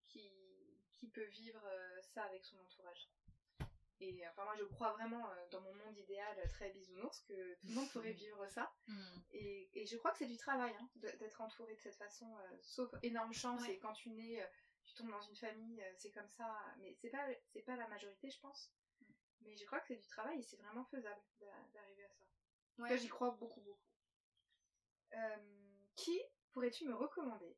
[0.09, 0.32] qui,
[0.97, 3.09] qui peut vivre euh, ça avec son entourage.
[4.01, 7.55] Et enfin moi je crois vraiment euh, dans mon monde idéal euh, très bisounours que
[7.55, 8.70] tout le monde pourrait vivre ça.
[9.32, 12.57] Et, et je crois que c'est du travail hein, d'être entouré de cette façon, euh,
[12.61, 13.62] sauf énorme chance.
[13.62, 13.74] Ouais.
[13.74, 14.47] Et quand tu nais, euh,
[14.84, 16.55] tu tombes dans une famille, euh, c'est comme ça.
[16.78, 18.70] Mais c'est pas, c'est pas la majorité, je pense.
[19.40, 22.24] Mais je crois que c'est du travail et c'est vraiment faisable d'a- d'arriver à ça.
[22.78, 22.99] Ouais.
[22.99, 23.80] j'y crois beaucoup, beaucoup.
[25.14, 25.36] Euh,
[25.97, 26.20] qui
[26.53, 27.57] pourrais-tu me recommander?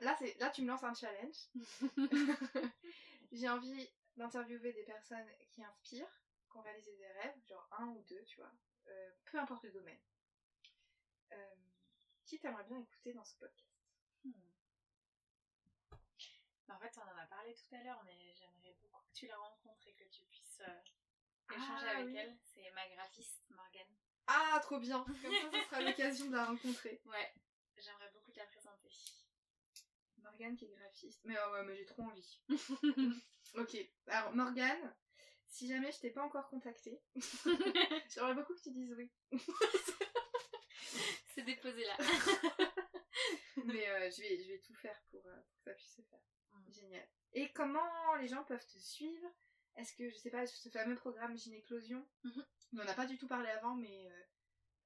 [0.00, 1.36] Là, c'est, là, tu me lances un challenge.
[3.32, 6.20] J'ai envie d'interviewer des personnes qui inspirent,
[6.50, 8.52] qui ont réalisé des rêves, genre un ou deux, tu vois.
[8.88, 10.00] Euh, peu importe le domaine.
[11.32, 11.54] Euh,
[12.24, 13.68] qui t'aimerais bien écouter dans ce podcast?
[14.24, 14.32] Hmm.
[16.68, 19.36] En fait, on en a parlé tout à l'heure, mais j'aimerais beaucoup que tu la
[19.36, 22.16] rencontres et que tu puisses euh, échanger Ah, avec oui.
[22.16, 22.36] elle.
[22.42, 23.86] C'est ma graphiste, Morgane.
[24.26, 27.00] Ah, trop bien Comme ça, ce sera l'occasion de la rencontrer.
[27.06, 27.34] Ouais,
[27.76, 28.21] j'aimerais beaucoup.
[30.22, 31.20] Morgane qui est graphiste.
[31.24, 32.40] Mais oh ouais, mais j'ai trop envie.
[33.54, 34.94] ok, alors Morgane,
[35.48, 37.00] si jamais je t'ai pas encore contactée,
[38.08, 39.10] j'aimerais beaucoup que tu dises oui.
[41.34, 41.96] C'est déposé là.
[43.64, 46.02] Mais euh, je, vais, je vais tout faire pour, euh, pour que ça puisse se
[46.02, 46.20] faire.
[46.52, 46.72] Mm.
[46.72, 47.08] Génial.
[47.34, 49.26] Et comment les gens peuvent te suivre?
[49.76, 52.44] Est-ce que, je sais pas, ce fameux programme Gynéclosion, Mhm.
[52.74, 54.22] on n'en a pas du tout parlé avant, mais euh,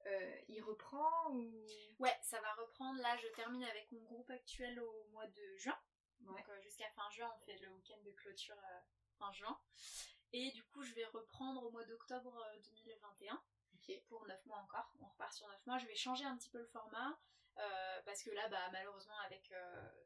[0.07, 1.65] euh, il reprend ou...
[1.99, 2.99] Ouais, ça va reprendre.
[3.01, 5.77] Là, je termine avec mon groupe actuel au mois de juin.
[6.21, 6.25] Ouais.
[6.27, 8.79] Donc euh, jusqu'à fin juin, on fait le week-end de clôture euh,
[9.19, 9.59] fin juin.
[10.33, 13.41] Et du coup, je vais reprendre au mois d'octobre euh, 2021
[13.75, 14.01] Ok.
[14.09, 14.91] pour 9 mois encore.
[15.01, 15.77] On repart sur 9 mois.
[15.77, 17.17] Je vais changer un petit peu le format
[18.05, 19.51] parce que là, bah, malheureusement, avec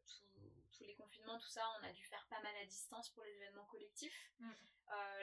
[0.07, 0.39] tout-
[0.71, 3.31] tous les confinements, tout ça, on a dû faire pas mal à distance pour les
[3.35, 4.31] événements collectifs.
[4.39, 4.51] Mm.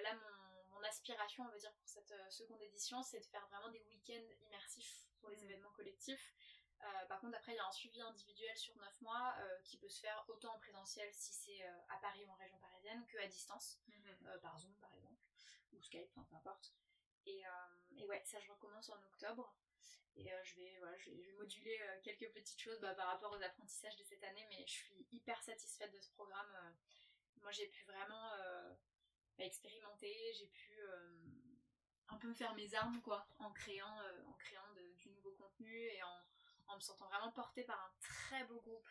[0.03, 0.48] Là, mon,
[0.79, 3.81] mon aspiration, on va dire, pour cette euh, seconde édition, c'est de faire vraiment des
[3.83, 5.45] week-ends immersifs pour les Mm.
[5.51, 6.35] événements collectifs.
[6.85, 9.79] Euh, par contre, après, il y a un suivi individuel sur 9 mois euh, qui
[9.79, 13.05] peut se faire autant en présentiel si c'est euh, à Paris ou en région parisienne
[13.07, 13.81] que à distance,
[14.26, 15.20] euh, par Zoom par exemple,
[15.72, 16.72] ou Skype, enfin, peu importe.
[17.26, 17.43] Et,
[17.99, 19.55] et ouais, ça je recommence en octobre.
[20.16, 23.31] Et je, vais, voilà, je, vais, je vais moduler quelques petites choses bah, par rapport
[23.33, 26.74] aux apprentissages de cette année, mais je suis hyper satisfaite de ce programme.
[27.43, 28.31] moi j'ai pu vraiment
[29.47, 31.18] expérimenter, j'ai pu euh,
[32.09, 35.32] un peu me faire mes armes quoi, en créant, euh, en créant de- du nouveau
[35.32, 36.22] contenu et en,
[36.68, 38.89] en me sentant vraiment portée par un très beau groupe.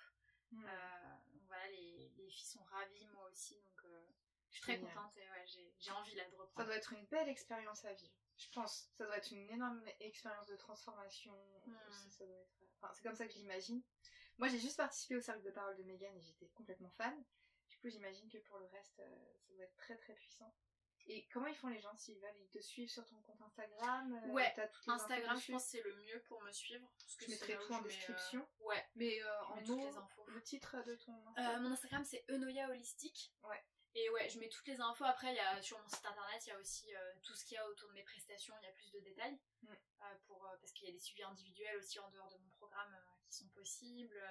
[0.51, 0.63] Mm.
[0.65, 1.17] Euh,
[1.47, 4.07] voilà, les, les filles sont ravies, moi aussi, donc euh,
[4.49, 4.93] je suis très Génial.
[4.93, 5.45] contente et ouais,
[5.79, 6.65] j'ai envie là de Ça reprendre.
[6.67, 8.13] doit être une belle expérience à vivre.
[8.37, 8.89] Je pense.
[8.97, 11.33] Ça doit être une énorme expérience de transformation.
[11.65, 11.73] Mm.
[11.91, 12.49] Ça, ça être...
[12.79, 13.81] enfin, c'est comme ça que je l'imagine.
[14.37, 17.23] Moi, j'ai juste participé au cercle de parole de Megan et j'étais complètement fan.
[17.78, 20.51] Du coup, j'imagine que pour le reste, euh, ça doit être très très puissant.
[21.09, 22.38] Et comment ils font les gens s'ils veulent?
[22.38, 25.69] Ils te suivent sur ton compte Instagram euh, Ouais, toutes les Instagram, je pense que
[25.69, 26.91] c'est le mieux pour me suivre.
[26.99, 28.47] Parce que Je mettrai tout en mets, euh, description.
[28.59, 28.86] Ouais.
[28.95, 30.25] Mais euh, en mots, les infos.
[30.28, 33.34] le titre de ton Instagram mon Instagram c'est Enoya Holistique.
[33.43, 33.63] Ouais.
[33.95, 35.05] Et ouais, je mets toutes les infos.
[35.05, 37.55] Après, il y a, sur mon site internet, il y a aussi tout ce qu'il
[37.55, 38.53] y a autour de mes prestations.
[38.61, 39.39] Il y a plus de détails.
[39.61, 39.73] Mm.
[40.25, 42.95] Pour, parce qu'il y a des suivis individuels aussi en dehors de mon programme
[43.30, 44.21] qui sont possibles.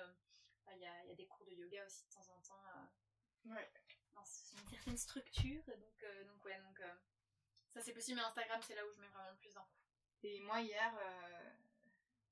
[0.72, 2.62] Il y, a, il y a des cours de yoga aussi de temps en temps.
[3.46, 3.70] Ouais.
[4.14, 5.62] dans une certaine structure.
[5.66, 6.94] Donc, euh, donc ouais, donc euh,
[7.72, 9.76] ça c'est possible, mais Instagram c'est là où je mets vraiment le plus d'infos.
[10.22, 11.50] Et moi, hier, euh,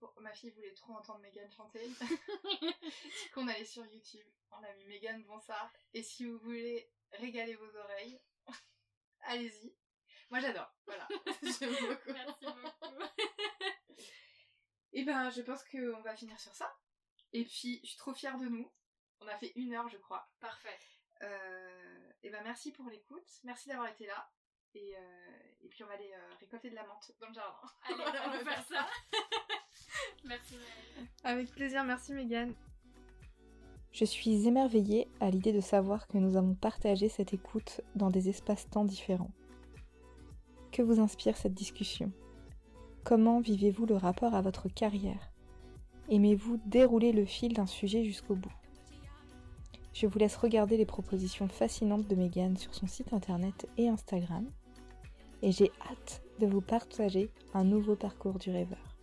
[0.01, 1.87] bon, ma fille voulait trop entendre Megan chanter.
[1.89, 4.27] du coup, on allait sur YouTube.
[4.51, 5.73] On a mis Megan Bonsard.
[5.93, 8.21] Et si vous voulez régaler vos oreilles,
[9.23, 9.77] allez-y.
[10.31, 10.75] Moi, j'adore.
[10.87, 11.07] Voilà.
[11.43, 12.13] J'aime beaucoup.
[12.13, 13.05] Merci beaucoup.
[14.93, 16.77] Et ben, je pense qu'on va finir sur ça.
[17.33, 18.73] Et puis, je suis trop fière de nous.
[19.21, 20.29] On a fait une heure, je crois.
[20.41, 20.79] Parfait.
[21.23, 23.29] Euh, et ben, merci pour l'écoute.
[23.45, 24.31] Merci d'avoir été là.
[24.75, 27.57] Et, euh, et puis, on va aller euh, récolter de la menthe dans le jardin.
[27.85, 28.87] Allez, Voilà, on va faire ça.
[30.25, 30.59] Merci.
[31.23, 31.85] Avec plaisir.
[31.85, 32.55] Merci, Megan.
[33.93, 38.29] Je suis émerveillée à l'idée de savoir que nous avons partagé cette écoute dans des
[38.29, 39.31] espaces-temps différents.
[40.73, 42.11] Que vous inspire cette discussion?
[43.05, 45.31] Comment vivez-vous le rapport à votre carrière?
[46.11, 48.53] Aimez-vous dérouler le fil d'un sujet jusqu'au bout?
[49.95, 54.45] Je vous laisse regarder les propositions fascinantes de Megan sur son site internet et Instagram.
[55.41, 58.94] Et j'ai hâte de vous partager un nouveau parcours du rêveur.